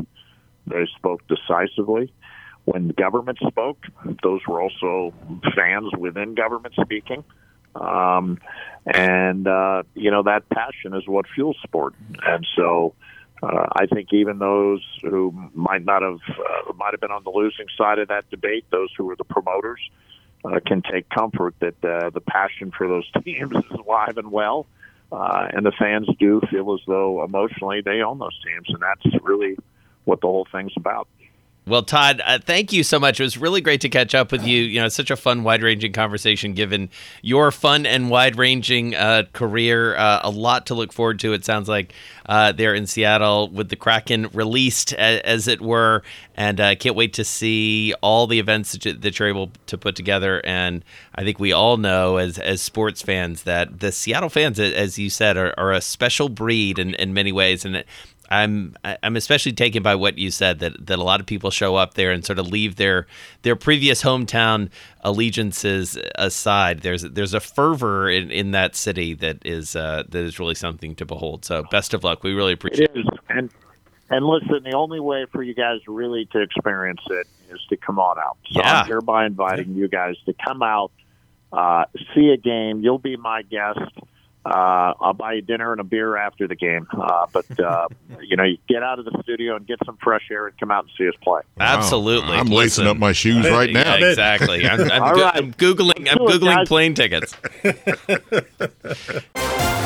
They 0.66 0.88
spoke 0.98 1.22
decisively. 1.28 2.12
When 2.66 2.88
the 2.88 2.94
government 2.94 3.38
spoke, 3.46 3.84
those 4.24 4.42
were 4.48 4.62
also 4.62 5.14
fans 5.56 5.92
within 5.98 6.34
government 6.34 6.74
speaking. 6.82 7.24
Um, 7.76 8.40
and, 8.86 9.48
uh, 9.48 9.84
you 9.96 10.12
know, 10.12 10.24
that 10.24 10.50
passion 10.50 10.94
is 10.94 11.08
what 11.08 11.26
fuels 11.34 11.58
sport. 11.64 11.96
And 12.26 12.46
so 12.56 12.94
uh, 13.42 13.68
I 13.76 13.86
think 13.88 14.14
even 14.14 14.40
those 14.40 14.82
who 15.02 15.34
might 15.54 15.84
not 15.84 16.02
have, 16.02 16.20
uh, 16.30 16.74
might 16.74 16.92
have 16.92 17.02
been 17.02 17.12
on 17.12 17.24
the 17.24 17.32
losing 17.32 17.66
side 17.78 18.00
of 18.00 18.08
that 18.10 18.30
debate, 18.30 18.66
those 18.72 18.90
who 18.98 19.06
were 19.06 19.16
the 19.16 19.24
promoters, 19.24 19.80
uh, 20.46 20.60
can 20.66 20.82
take 20.82 21.10
comfort 21.10 21.56
that 21.60 21.84
uh, 21.84 22.10
the 22.10 22.22
passion 22.22 22.72
for 22.78 22.88
those 22.88 23.10
teams 23.24 23.54
is 23.56 23.80
alive 23.80 24.18
and 24.18 24.32
well. 24.32 24.66
Uh, 25.12 25.48
and 25.54 25.66
the 25.66 25.72
fans 25.78 26.08
do 26.20 26.42
feel 26.50 26.74
as 26.74 26.80
though 26.88 27.24
emotionally 27.24 27.82
they 27.82 28.02
own 28.02 28.18
those 28.18 28.38
teams. 28.44 28.68
And 28.70 28.82
that's 28.82 29.24
really 29.24 29.58
what 30.06 30.22
the 30.22 30.28
whole 30.28 30.48
thing's 30.52 30.74
about. 30.76 31.08
Well, 31.66 31.84
Tod, 31.84 32.22
uh, 32.26 32.40
thank 32.40 32.74
you 32.74 32.84
so 32.84 33.00
much. 33.00 33.22
It 33.22 33.24
was 33.24 33.38
really 33.38 33.62
great 33.62 33.80
to 33.82 33.90
catch 33.90 34.14
up 34.14 34.34
with 34.34 34.46
you. 34.46 34.62
You 34.62 34.82
know, 34.82 34.90
such 34.90 35.10
a 35.10 35.16
fun, 35.16 35.44
wide-ranging 35.44 35.94
conversation. 35.94 36.54
Given 36.54 36.90
your 37.22 37.52
fun 37.52 37.86
and 37.86 38.10
wide-ranging 38.10 38.96
uh, 38.96 39.24
career, 39.32 39.96
uh, 39.96 40.20
a 40.24 40.30
lot 40.30 40.66
to 40.66 40.74
look 40.74 40.92
forward 40.92 41.20
to. 41.20 41.32
It 41.32 41.46
sounds 41.46 41.70
like 41.70 41.94
uh, 42.26 42.52
there 42.52 42.74
in 42.74 42.86
Seattle 42.86 43.48
with 43.48 43.70
the 43.70 43.78
Kraken 43.78 44.28
released, 44.34 44.92
as 44.92 45.48
it 45.48 45.62
were, 45.62 46.04
and 46.36 46.60
I 46.60 46.74
uh, 46.74 46.76
can't 46.76 46.98
wait 46.98 47.14
to 47.14 47.24
see 47.24 47.94
all 48.02 48.28
the 48.28 48.40
events 48.40 48.74
that 48.74 49.18
you're 49.18 49.30
able 49.30 49.52
to 49.68 49.78
put 49.78 49.96
together. 49.96 50.46
And 50.46 50.84
I 51.16 51.24
think 51.24 51.40
we 51.40 51.54
all 51.54 51.78
know, 51.78 52.18
as 52.18 52.38
as 52.40 52.62
sports 52.62 53.02
fans, 53.02 53.44
that 53.44 53.80
the 53.80 53.94
Seattle 53.94 54.30
fans, 54.30 54.60
as 54.60 55.00
you 55.00 55.10
said, 55.10 55.38
are, 55.38 55.54
are 55.58 55.72
a 55.72 55.80
special 55.80 56.28
breed 56.28 56.78
in, 56.78 56.94
in 56.96 57.14
many 57.14 57.32
ways, 57.32 57.64
and. 57.64 57.86
It, 58.26 58.34
I'm 58.34 58.76
I'm 59.02 59.16
especially 59.16 59.54
taken 59.54 59.84
by 59.84 59.96
what 59.96 60.18
you 60.18 60.32
said 60.32 60.60
that 60.60 60.86
that 60.86 61.00
a 61.00 61.04
lot 61.04 61.20
of 61.20 61.26
people 61.26 61.52
show 61.52 61.76
up 61.76 61.94
there 61.94 62.12
and 62.12 62.26
sort 62.26 62.40
of 62.40 62.48
leave 62.48 62.78
their 62.78 63.08
their 63.44 63.56
previous 63.56 64.02
hometown 64.04 64.70
allegiances 65.02 65.98
aside. 66.16 66.80
There's 66.80 67.04
there's 67.04 67.34
a 67.34 67.40
fervor 67.40 68.10
in, 68.10 68.32
in 68.32 68.52
that 68.52 68.76
city 68.76 69.14
that 69.16 69.38
is 69.46 69.76
uh, 69.76 70.04
that 70.10 70.24
is 70.24 70.40
really 70.40 70.56
something 70.56 70.96
to 70.96 71.06
behold. 71.06 71.46
So 71.46 71.64
best 71.72 71.94
of 71.94 72.04
luck. 72.04 72.24
We 72.24 72.34
really 72.34 72.54
appreciate 72.54 72.92
it. 72.96 73.00
Is. 73.00 73.06
And 73.30 73.50
and 74.10 74.26
listen, 74.26 74.64
the 74.64 74.76
only 74.76 75.00
way 75.00 75.26
for 75.32 75.44
you 75.44 75.54
guys 75.54 75.80
really 75.88 76.26
to 76.28 76.42
experience 76.42 77.02
it 77.10 77.28
is 77.52 77.60
to 77.70 77.78
come 77.78 78.00
on 78.00 78.18
out. 78.20 78.38
So 78.52 78.60
Yeah. 78.60 78.82
I'm 78.82 78.88
hereby 78.88 79.26
inviting 79.26 79.76
you 79.76 79.88
guys 79.88 80.16
to 80.26 80.34
come 80.34 80.62
out, 80.62 80.92
uh, 81.52 81.86
see 82.14 82.30
a 82.30 82.38
game. 82.38 82.82
You'll 82.82 83.00
be 83.00 83.16
my 83.16 83.42
guest. 83.44 83.80
Uh, 84.46 84.94
I'll 85.00 85.14
buy 85.14 85.34
you 85.34 85.42
dinner 85.42 85.72
and 85.72 85.80
a 85.80 85.84
beer 85.86 86.18
after 86.18 86.48
the 86.48 86.56
game. 86.56 86.88
Uh, 86.92 87.28
but 87.32 87.60
uh, 87.60 87.88
you 88.22 88.36
know, 88.36 88.44
you 88.44 88.58
get 88.68 88.84
out 88.84 89.00
of 89.00 89.06
the 89.06 89.18
studio 89.24 89.56
and 89.56 89.66
get 89.66 89.80
some 89.86 89.98
fresh 90.04 90.28
air 90.32 90.48
and 90.48 90.58
come 90.58 90.70
out 90.72 90.84
and 90.84 90.92
see 90.98 91.08
us 91.08 91.16
play. 91.22 91.42
Absolutely. 91.60 92.36
I'm 92.36 92.48
lacing 92.48 92.88
up 92.88 92.98
my 92.98 93.14
shoes 93.14 93.50
right 93.50 93.72
now. 93.72 93.96
Yeah, 93.96 94.10
exactly. 94.10 94.68
I'm, 94.68 94.82
I'm, 94.92 95.04
All 95.04 95.16
go- 95.16 95.24
right. 95.24 95.36
I'm 95.36 95.54
googling. 95.54 96.10
I'm 96.10 96.18
googling 96.18 96.68
plane 96.68 96.94
tickets. 96.94 97.36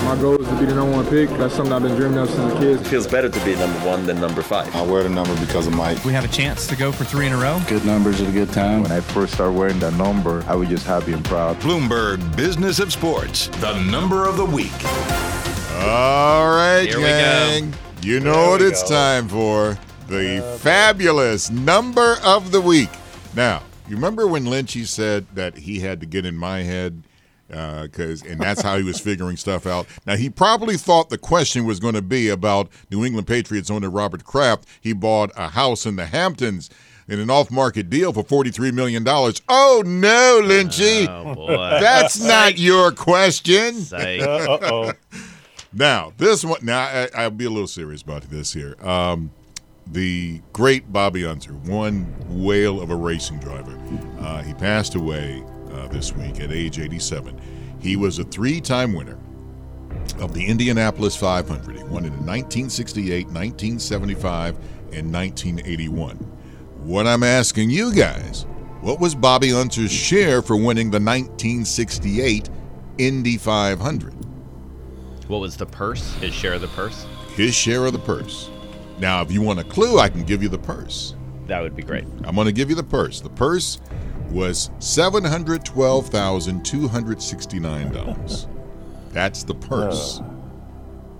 My 0.08 0.16
goal 0.16 0.40
is 0.42 0.48
to 0.48 0.58
be 0.58 0.66
the 0.66 0.74
number 0.74 0.96
one 0.96 1.06
pick. 1.08 1.30
That's 1.32 1.54
something 1.54 1.74
I've 1.74 1.84
been 1.84 1.98
dreaming 1.98 2.18
of 2.18 2.30
since 2.30 2.54
a 2.54 2.58
kid. 2.60 2.80
It 2.80 2.88
feels 2.88 3.06
better 3.06 3.28
to 3.28 3.44
be 3.46 3.58
number 3.58 3.78
one 3.86 4.06
than 4.06 4.22
number 4.22 4.42
five. 4.42 4.74
I 4.74 4.82
wear 4.82 5.04
the 5.04 5.10
number 5.10 5.38
because 5.46 5.68
of 5.68 5.74
Mike. 5.74 6.02
We 6.06 6.14
have 6.14 6.24
a 6.24 6.30
chance 6.30 6.66
to 6.68 6.78
go 6.78 6.94
for 6.94 7.04
three 7.04 7.28
in 7.28 7.34
a 7.34 7.38
row. 7.38 7.62
Good 7.68 7.84
numbers 7.84 8.22
at 8.22 8.30
a 8.30 8.32
good 8.32 8.50
time. 8.54 8.84
When 8.84 8.92
I 8.94 9.02
first 9.02 9.34
started 9.34 9.58
wearing 9.58 9.80
that 9.80 9.96
number, 9.96 10.46
I 10.48 10.56
was 10.56 10.70
just 10.70 10.86
happy 10.88 11.12
and 11.12 11.26
proud. 11.26 11.60
Bloomberg 11.60 12.38
Business 12.38 12.80
of 12.80 12.94
Sports, 12.94 13.48
the 13.60 13.78
number 13.82 14.26
of 14.26 14.38
the 14.38 14.46
week. 14.46 14.72
All 15.74 16.56
right, 16.56 16.86
Here 16.88 17.00
we 17.00 17.04
go. 17.04 17.10
gang. 17.10 17.74
You 18.02 18.22
know 18.22 18.52
what 18.52 18.62
it's 18.62 18.88
time 18.88 19.28
for. 19.28 19.78
The 20.08 20.42
uh, 20.42 20.58
fabulous 20.60 21.52
number 21.52 22.16
of 22.24 22.54
the 22.54 22.62
week. 22.62 22.92
Now, 23.36 23.62
you 23.90 23.98
remember 23.98 24.26
when 24.26 24.46
Lynchy 24.46 24.88
said 24.88 25.28
that 25.36 25.58
he 25.58 25.82
had 25.82 26.00
to 26.00 26.06
get 26.06 26.26
in 26.26 26.38
my 26.38 26.64
head? 26.64 27.04
Because 27.48 28.24
and 28.24 28.42
that's 28.42 28.62
how 28.62 28.78
he 28.78 28.84
was 28.84 29.00
figuring 29.00 29.38
stuff 29.38 29.66
out. 29.66 29.88
Now 30.06 30.16
he 30.16 30.30
probably 30.30 30.76
thought 30.78 31.10
the 31.10 31.18
question 31.18 31.66
was 31.66 31.80
going 31.80 31.94
to 31.94 32.02
be 32.02 32.30
about 32.30 32.70
New 32.92 33.06
England 33.06 33.28
Patriots 33.28 33.72
owner 33.72 33.90
Robert 33.90 34.26
Kraft. 34.26 34.68
He 34.82 34.94
bought 34.94 35.32
a 35.38 35.50
house 35.50 35.86
in 35.86 35.96
the 35.96 36.06
Hamptons 36.06 36.70
in 37.08 37.20
an 37.20 37.30
off-market 37.30 37.90
deal 37.90 38.12
for 38.12 38.24
forty-three 38.24 38.72
million 38.72 39.04
dollars. 39.04 39.42
Oh 39.48 39.82
no, 39.86 40.42
Lynchy! 40.44 41.08
Oh. 41.08 41.48
That's 41.80 42.20
not 42.20 42.58
your 42.58 42.92
question. 42.92 43.76
Psych. 43.76 44.22
Uh-oh. 44.22 44.92
Now, 45.74 46.14
this 46.18 46.44
one. 46.44 46.60
Now, 46.64 46.82
I, 46.82 47.10
I'll 47.16 47.30
be 47.30 47.46
a 47.46 47.50
little 47.50 47.68
serious 47.68 48.02
about 48.02 48.24
this 48.24 48.52
here. 48.54 48.76
Um, 48.86 49.32
the 49.86 50.42
great 50.52 50.92
Bobby 50.92 51.26
Unser, 51.26 51.54
one 51.54 52.14
whale 52.44 52.82
of 52.82 52.90
a 52.90 52.96
racing 52.96 53.40
driver. 53.40 53.78
Uh, 54.20 54.42
he 54.42 54.54
passed 54.54 54.96
away 54.96 55.44
uh, 55.78 55.88
this 55.88 56.14
week 56.14 56.40
at 56.40 56.52
age 56.52 56.80
87. 56.80 57.40
He 57.80 57.96
was 57.96 58.20
a 58.20 58.24
three-time 58.24 58.94
winner 58.94 59.18
of 60.20 60.34
the 60.34 60.46
Indianapolis 60.46 61.16
500. 61.16 61.78
He 61.78 61.84
won 61.84 62.04
it 62.04 62.08
in 62.08 62.26
1968, 62.26 63.28
1975, 63.28 64.56
and 64.94 65.14
1981. 65.14 66.18
What 66.84 67.08
I'm 67.08 67.24
asking 67.24 67.70
you 67.70 67.94
guys, 67.94 68.46
what 68.82 69.00
was 69.00 69.16
Bobby 69.16 69.54
Unser's 69.54 69.92
share 69.92 70.42
for 70.42 70.56
winning 70.56 70.90
the 70.92 71.00
1968 71.00 72.50
Indy 72.98 73.38
500? 73.38 74.14
What 75.28 75.40
was 75.40 75.58
the 75.58 75.66
purse? 75.66 76.14
His 76.16 76.34
share 76.34 76.54
of 76.54 76.62
the 76.62 76.68
purse? 76.70 77.06
his 77.38 77.54
share 77.54 77.86
of 77.86 77.94
the 77.94 78.00
purse. 78.00 78.50
Now, 78.98 79.22
if 79.22 79.32
you 79.32 79.42
want 79.44 79.60
a 79.60 79.64
clue, 79.64 80.00
I 80.00 80.10
can 80.10 80.24
give 80.24 80.42
you 80.42 80.50
the 80.50 80.58
purse. 80.58 81.16
That 81.46 81.62
would 81.62 81.76
be 81.76 81.84
great. 81.84 82.04
I'm 82.24 82.34
going 82.34 82.48
to 82.48 82.52
give 82.52 82.70
you 82.70 82.76
the 82.76 82.84
purse. 82.84 83.22
The 83.22 83.30
purse 83.30 83.80
was 84.32 84.70
seven 84.80 85.24
hundred 85.24 85.64
twelve 85.66 86.08
thousand 86.08 86.66
two 86.66 86.88
hundred 86.88 87.22
sixty-nine 87.22 87.92
dollars. 87.92 88.48
That's 89.12 89.44
the 89.44 89.56
purse. 89.56 90.22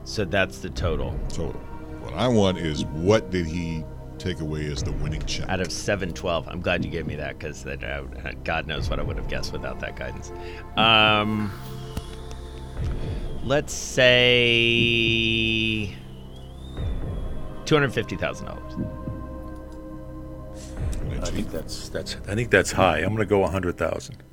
So 0.04 0.24
that's 0.26 0.60
the 0.60 0.70
total. 0.70 1.18
Total. 1.30 1.60
What 2.02 2.14
I 2.14 2.28
want 2.28 2.58
is 2.58 2.86
what 2.86 3.30
did 3.32 3.46
he 3.46 3.84
take 4.18 4.40
away 4.40 4.66
as 4.72 4.84
the 4.84 4.92
winning 4.94 5.22
check? 5.26 5.50
Out 5.50 5.60
of 5.60 5.72
712. 5.72 6.48
I'm 6.48 6.62
glad 6.62 6.84
you 6.86 6.92
gave 6.92 7.06
me 7.06 7.16
that 7.16 7.38
because 7.38 7.64
that 7.64 7.84
uh, 7.84 8.04
God 8.44 8.68
knows 8.68 8.90
what 8.90 9.00
I 9.00 9.04
would 9.04 9.18
have 9.18 9.28
guessed 9.28 9.52
without 9.52 9.80
that 9.82 9.96
guidance. 9.96 10.32
Um, 10.76 11.52
let's 13.44 13.74
say 13.74 14.08
$250,000. 17.66 19.07
I 21.22 21.30
think 21.30 21.52
that's 21.52 21.90
that's 21.90 22.16
I 22.28 22.36
think 22.36 22.50
that's 22.52 22.72
high. 22.72 23.00
I'm 23.00 23.16
going 23.16 23.20
to 23.20 23.26
go 23.26 23.40
100,000. 23.40 24.24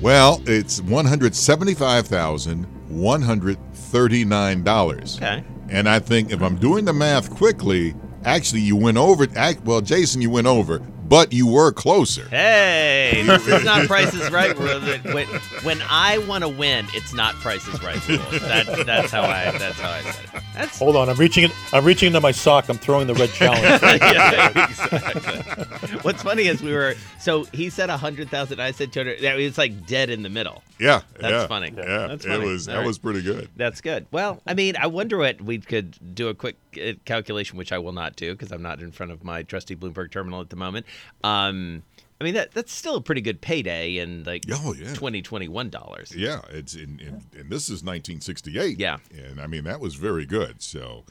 Well, 0.00 0.40
it's 0.46 0.80
one 0.82 1.06
hundred 1.06 1.34
seventy-five 1.34 2.06
thousand 2.06 2.64
one 2.88 3.20
hundred 3.20 3.58
thirty-nine 3.74 4.62
dollars. 4.62 5.16
Okay. 5.16 5.42
And 5.70 5.88
I 5.88 5.98
think 5.98 6.30
if 6.30 6.40
I'm 6.40 6.56
doing 6.56 6.84
the 6.84 6.92
math 6.92 7.30
quickly, 7.30 7.94
actually 8.24 8.60
you 8.60 8.76
went 8.76 8.96
over. 8.96 9.26
Well, 9.64 9.80
Jason, 9.80 10.22
you 10.22 10.30
went 10.30 10.46
over. 10.46 10.80
But 11.08 11.32
you 11.32 11.46
were 11.46 11.72
closer. 11.72 12.28
Hey, 12.28 13.22
this 13.26 13.46
is 13.46 13.64
not 13.64 13.86
Price 13.86 14.14
is 14.14 14.30
Right. 14.30 14.56
When, 14.58 15.26
when 15.62 15.82
I 15.88 16.18
want 16.18 16.44
to 16.44 16.48
win, 16.48 16.86
it's 16.92 17.14
not 17.14 17.34
Price 17.36 17.66
is 17.66 17.82
Right 17.82 18.06
rule. 18.08 18.18
That, 18.40 18.84
that's 18.86 19.10
how 19.10 19.22
I. 19.22 19.56
That's 19.56 19.80
how 19.80 19.90
I 19.90 20.02
said 20.02 20.24
it. 20.34 20.42
That's, 20.54 20.78
Hold 20.78 20.96
on, 20.96 21.08
I'm 21.08 21.16
reaching 21.16 21.44
it. 21.44 21.52
I'm 21.72 21.84
reaching 21.84 22.08
into 22.08 22.20
my 22.20 22.32
sock. 22.32 22.68
I'm 22.68 22.78
throwing 22.78 23.06
the 23.06 23.14
red 23.14 23.30
challenge. 23.30 23.62
yeah, 23.82 24.68
exactly. 24.68 25.98
What's 26.02 26.22
funny 26.22 26.48
is 26.48 26.62
we 26.62 26.72
were 26.72 26.94
so 27.20 27.44
he 27.44 27.70
said 27.70 27.90
a 27.90 27.96
hundred 27.96 28.28
thousand. 28.30 28.60
I 28.60 28.70
said 28.70 28.92
two 28.92 29.00
hundred. 29.00 29.22
It 29.22 29.36
was 29.36 29.58
like 29.58 29.86
dead 29.86 30.10
in 30.10 30.22
the 30.22 30.28
middle. 30.28 30.62
Yeah, 30.78 31.02
that's 31.18 31.32
yeah, 31.32 31.46
funny. 31.46 31.72
Yeah, 31.76 32.06
that's 32.08 32.24
it 32.24 32.40
was 32.40 32.68
All 32.68 32.74
that 32.74 32.78
right. 32.80 32.86
was 32.86 32.98
pretty 32.98 33.22
good. 33.22 33.48
That's 33.56 33.80
good. 33.80 34.06
Well, 34.10 34.40
I 34.46 34.54
mean, 34.54 34.76
I 34.76 34.86
wonder 34.86 35.18
what 35.18 35.40
we 35.40 35.58
could 35.58 36.14
do 36.14 36.28
a 36.28 36.34
quick 36.34 36.56
uh, 36.76 36.92
calculation, 37.04 37.58
which 37.58 37.72
I 37.72 37.78
will 37.78 37.92
not 37.92 38.16
do 38.16 38.32
because 38.32 38.52
I'm 38.52 38.62
not 38.62 38.80
in 38.80 38.92
front 38.92 39.12
of 39.12 39.24
my 39.24 39.42
trusty 39.42 39.74
Bloomberg 39.76 40.10
terminal 40.10 40.40
at 40.40 40.50
the 40.50 40.56
moment. 40.56 40.86
Um, 41.24 41.82
I 42.20 42.24
mean, 42.24 42.34
that 42.34 42.52
that's 42.52 42.72
still 42.72 42.96
a 42.96 43.00
pretty 43.00 43.20
good 43.20 43.40
payday 43.40 43.98
in 43.98 44.24
like 44.24 44.44
Oh, 44.52 44.74
yeah. 44.74 44.92
twenty 44.94 45.22
twenty 45.22 45.48
one 45.48 45.70
dollars. 45.70 46.14
Yeah, 46.16 46.40
it's 46.50 46.74
in, 46.74 46.98
in 47.00 47.22
and 47.38 47.50
this 47.50 47.64
is 47.64 47.82
1968. 47.84 48.78
Yeah. 48.78 48.98
and 49.12 49.40
I 49.40 49.46
mean 49.46 49.64
that 49.64 49.80
was 49.80 49.94
very 49.94 50.26
good. 50.26 50.62
So 50.62 51.04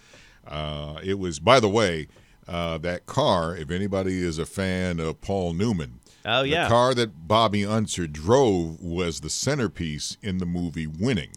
uh, 0.45 0.99
it 1.03 1.19
was. 1.19 1.39
By 1.39 1.59
the 1.59 1.69
way, 1.69 2.07
uh, 2.47 2.77
that 2.79 3.05
car. 3.05 3.55
If 3.55 3.69
anybody 3.71 4.21
is 4.21 4.37
a 4.39 4.45
fan 4.45 4.99
of 4.99 5.21
Paul 5.21 5.53
Newman, 5.53 5.99
Oh, 6.25 6.41
yeah. 6.43 6.63
the 6.63 6.69
car 6.69 6.93
that 6.95 7.27
Bobby 7.27 7.65
Unser 7.65 8.05
drove 8.07 8.81
was 8.81 9.21
the 9.21 9.29
centerpiece 9.29 10.17
in 10.21 10.39
the 10.39 10.45
movie 10.45 10.87
Winning. 10.87 11.31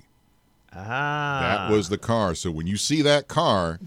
Ah, 0.72 1.66
That 1.68 1.74
was 1.74 1.88
the 1.88 1.98
car. 1.98 2.34
So 2.34 2.50
when 2.50 2.66
you 2.66 2.76
see 2.76 3.02
that 3.02 3.28
car, 3.28 3.78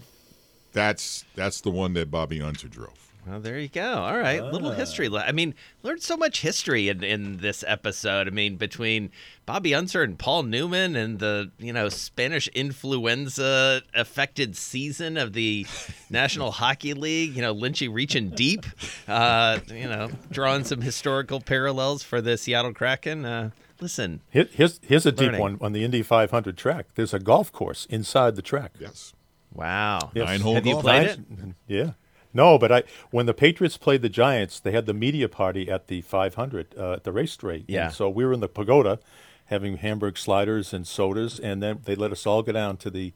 that's 0.72 1.24
that's 1.34 1.60
the 1.60 1.70
one 1.70 1.94
that 1.94 2.10
Bobby 2.10 2.40
Unser 2.42 2.68
drove. 2.68 3.12
Well, 3.26 3.40
there 3.40 3.58
you 3.58 3.68
go. 3.68 3.94
All 3.94 4.18
right, 4.18 4.42
little 4.44 4.70
history. 4.72 5.08
I 5.14 5.32
mean, 5.32 5.54
learned 5.82 6.02
so 6.02 6.16
much 6.16 6.42
history 6.42 6.88
in, 6.90 7.02
in 7.02 7.38
this 7.38 7.64
episode. 7.66 8.26
I 8.26 8.30
mean, 8.30 8.56
between 8.56 9.10
Bobby 9.46 9.74
Unser 9.74 10.02
and 10.02 10.18
Paul 10.18 10.42
Newman 10.42 10.94
and 10.94 11.18
the 11.18 11.50
you 11.58 11.72
know 11.72 11.88
Spanish 11.88 12.48
influenza 12.48 13.82
affected 13.94 14.56
season 14.56 15.16
of 15.16 15.32
the 15.32 15.66
National 16.10 16.50
Hockey 16.50 16.94
League. 16.94 17.34
You 17.34 17.42
know, 17.42 17.54
Lynchy 17.54 17.92
reaching 17.92 18.30
deep. 18.30 18.66
Uh, 19.08 19.58
you 19.68 19.88
know, 19.88 20.10
drawing 20.30 20.64
some 20.64 20.80
historical 20.80 21.40
parallels 21.40 22.02
for 22.02 22.20
the 22.20 22.36
Seattle 22.36 22.72
Kraken. 22.74 23.24
Uh, 23.24 23.50
listen, 23.80 24.20
Here- 24.30 24.48
Here's 24.52 24.80
here's 24.82 25.06
a 25.06 25.12
deep 25.12 25.26
Learning. 25.32 25.40
one 25.40 25.58
on 25.60 25.72
the 25.72 25.84
Indy 25.84 26.02
500 26.02 26.56
track. 26.56 26.86
There's 26.94 27.14
a 27.14 27.18
golf 27.18 27.52
course 27.52 27.86
inside 27.90 28.36
the 28.36 28.42
track. 28.42 28.72
Yes. 28.78 29.12
wow. 29.52 30.10
Yes. 30.14 30.26
Nine-hole 30.26 30.54
Have 30.56 30.66
you 30.66 30.76
played 30.76 31.06
Nine- 31.30 31.54
Yeah. 31.66 31.92
No, 32.34 32.58
but 32.58 32.72
I 32.72 32.82
when 33.10 33.26
the 33.26 33.32
Patriots 33.32 33.76
played 33.78 34.02
the 34.02 34.08
Giants, 34.08 34.58
they 34.58 34.72
had 34.72 34.86
the 34.86 34.92
media 34.92 35.28
party 35.28 35.70
at 35.70 35.86
the 35.86 36.02
500 36.02 36.74
uh, 36.76 36.92
at 36.94 37.04
the 37.04 37.12
race 37.12 37.32
straight. 37.32 37.64
Yeah. 37.68 37.86
And 37.86 37.94
so 37.94 38.10
we 38.10 38.24
were 38.24 38.32
in 38.32 38.40
the 38.40 38.48
pagoda, 38.48 38.98
having 39.46 39.76
Hamburg 39.76 40.18
sliders 40.18 40.74
and 40.74 40.86
sodas, 40.86 41.38
and 41.38 41.62
then 41.62 41.80
they 41.84 41.94
let 41.94 42.10
us 42.12 42.26
all 42.26 42.42
go 42.42 42.52
down 42.52 42.76
to 42.78 42.90
the 42.90 43.12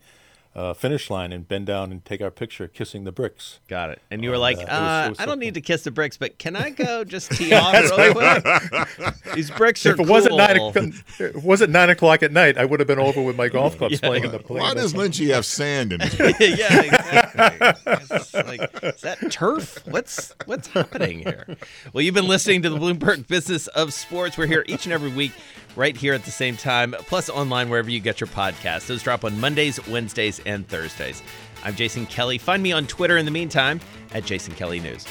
uh, 0.58 0.74
finish 0.74 1.08
line 1.08 1.32
and 1.32 1.46
bend 1.46 1.66
down 1.66 1.92
and 1.92 2.04
take 2.04 2.20
our 2.20 2.30
picture, 2.32 2.66
kissing 2.66 3.04
the 3.04 3.12
bricks. 3.12 3.60
Got 3.68 3.90
it. 3.90 4.02
And 4.10 4.24
you 4.24 4.30
were 4.30 4.36
Uh, 4.36 4.40
like, 4.40 4.56
it 4.58 4.64
was- 4.66 4.68
uh, 4.68 5.02
it 5.06 5.10
was 5.10 5.20
I 5.20 5.26
don't 5.26 5.38
need 5.38 5.54
to 5.54 5.60
kiss 5.60 5.82
the 5.84 5.90
bricks, 5.92 6.16
but 6.16 6.38
can 6.38 6.56
I 6.56 6.70
go 6.70 7.04
just 7.14 7.30
tee 7.30 7.52
off 7.54 7.72
really 7.74 8.12
quick? 8.12 9.14
These 9.34 9.50
bricks 9.52 9.86
are 9.86 9.92
If 9.92 10.00
it 10.00 10.06
wasn't 10.08 10.36
nine, 10.36 10.56
cool. 10.56 10.72
if 10.76 11.20
it 11.20 11.36
wasn't 11.42 11.70
nine 11.70 11.90
o'clock 11.90 12.22
at 12.24 12.32
night, 12.32 12.58
I 12.58 12.64
would 12.64 12.80
have 12.80 12.86
been 12.88 12.98
over 12.98 13.22
with 13.22 13.36
my 13.36 13.48
golf 13.48 13.78
clubs 13.78 13.98
Yeah. 14.02 14.08
playing 14.08 14.24
in 14.24 14.32
the 14.32 14.38
Why 14.38 14.74
does 14.74 14.94
Lynchy 14.94 15.32
have 15.32 15.46
sand 15.46 15.92
in 15.92 16.00
his 16.00 16.18
yeah, 16.18 16.82
exactly. 16.82 18.42
Like, 18.42 18.70
is 18.82 19.00
that 19.02 19.30
turf? 19.30 19.78
What's 19.86 20.34
what's 20.46 20.68
happening 20.68 21.20
here? 21.20 21.46
Well, 21.92 22.02
you've 22.02 22.14
been 22.14 22.26
listening 22.28 22.62
to 22.62 22.70
the 22.70 22.78
Bloomberg 22.78 23.26
Business 23.28 23.66
of 23.68 23.92
Sports. 23.92 24.36
We're 24.36 24.46
here 24.46 24.64
each 24.66 24.86
and 24.86 24.92
every 24.92 25.12
week, 25.12 25.32
right 25.76 25.96
here 25.96 26.14
at 26.14 26.24
the 26.24 26.30
same 26.30 26.56
time, 26.56 26.94
plus 26.98 27.28
online 27.28 27.68
wherever 27.68 27.90
you 27.90 28.00
get 28.00 28.20
your 28.20 28.28
podcasts. 28.28 28.86
Those 28.86 29.02
drop 29.02 29.24
on 29.24 29.38
Mondays, 29.40 29.84
Wednesdays, 29.86 30.40
and 30.46 30.66
Thursdays. 30.68 31.22
I'm 31.64 31.74
Jason 31.74 32.06
Kelly. 32.06 32.38
Find 32.38 32.62
me 32.62 32.72
on 32.72 32.86
Twitter 32.86 33.16
in 33.16 33.24
the 33.24 33.30
meantime 33.30 33.80
at 34.12 34.24
Jason 34.24 34.54
Kelly 34.54 34.80
News. 34.80 35.06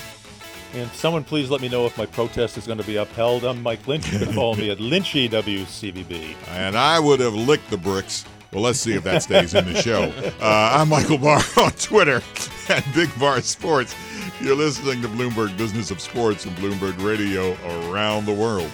And 0.73 0.89
someone 0.91 1.23
please 1.23 1.49
let 1.49 1.61
me 1.61 1.69
know 1.69 1.85
if 1.85 1.97
my 1.97 2.05
protest 2.05 2.57
is 2.57 2.65
going 2.67 2.77
to 2.77 2.83
be 2.85 2.97
upheld. 2.97 3.43
I'm 3.45 3.63
Mike 3.63 3.87
Lynch. 3.87 4.11
You 4.11 4.19
can 4.19 4.33
follow 4.33 4.55
me 4.55 4.69
at 4.69 4.79
Lynchy 4.79 5.29
WCVB. 5.29 6.35
And 6.49 6.77
I 6.77 6.99
would 6.99 7.19
have 7.19 7.33
licked 7.33 7.69
the 7.69 7.77
bricks. 7.77 8.25
Well, 8.51 8.63
let's 8.63 8.79
see 8.79 8.93
if 8.93 9.03
that 9.03 9.23
stays 9.23 9.53
in 9.53 9.71
the 9.71 9.81
show. 9.81 10.03
Uh, 10.41 10.77
I'm 10.79 10.89
Michael 10.89 11.17
Barr 11.17 11.41
on 11.57 11.71
Twitter 11.71 12.21
at 12.69 12.85
Big 12.93 13.09
Bar 13.19 13.41
Sports. 13.41 13.95
You're 14.41 14.55
listening 14.55 15.01
to 15.01 15.07
Bloomberg 15.07 15.57
Business 15.57 15.91
of 15.91 15.99
Sports 15.99 16.45
and 16.45 16.55
Bloomberg 16.57 17.01
Radio 17.03 17.57
around 17.89 18.25
the 18.25 18.33
world. 18.33 18.69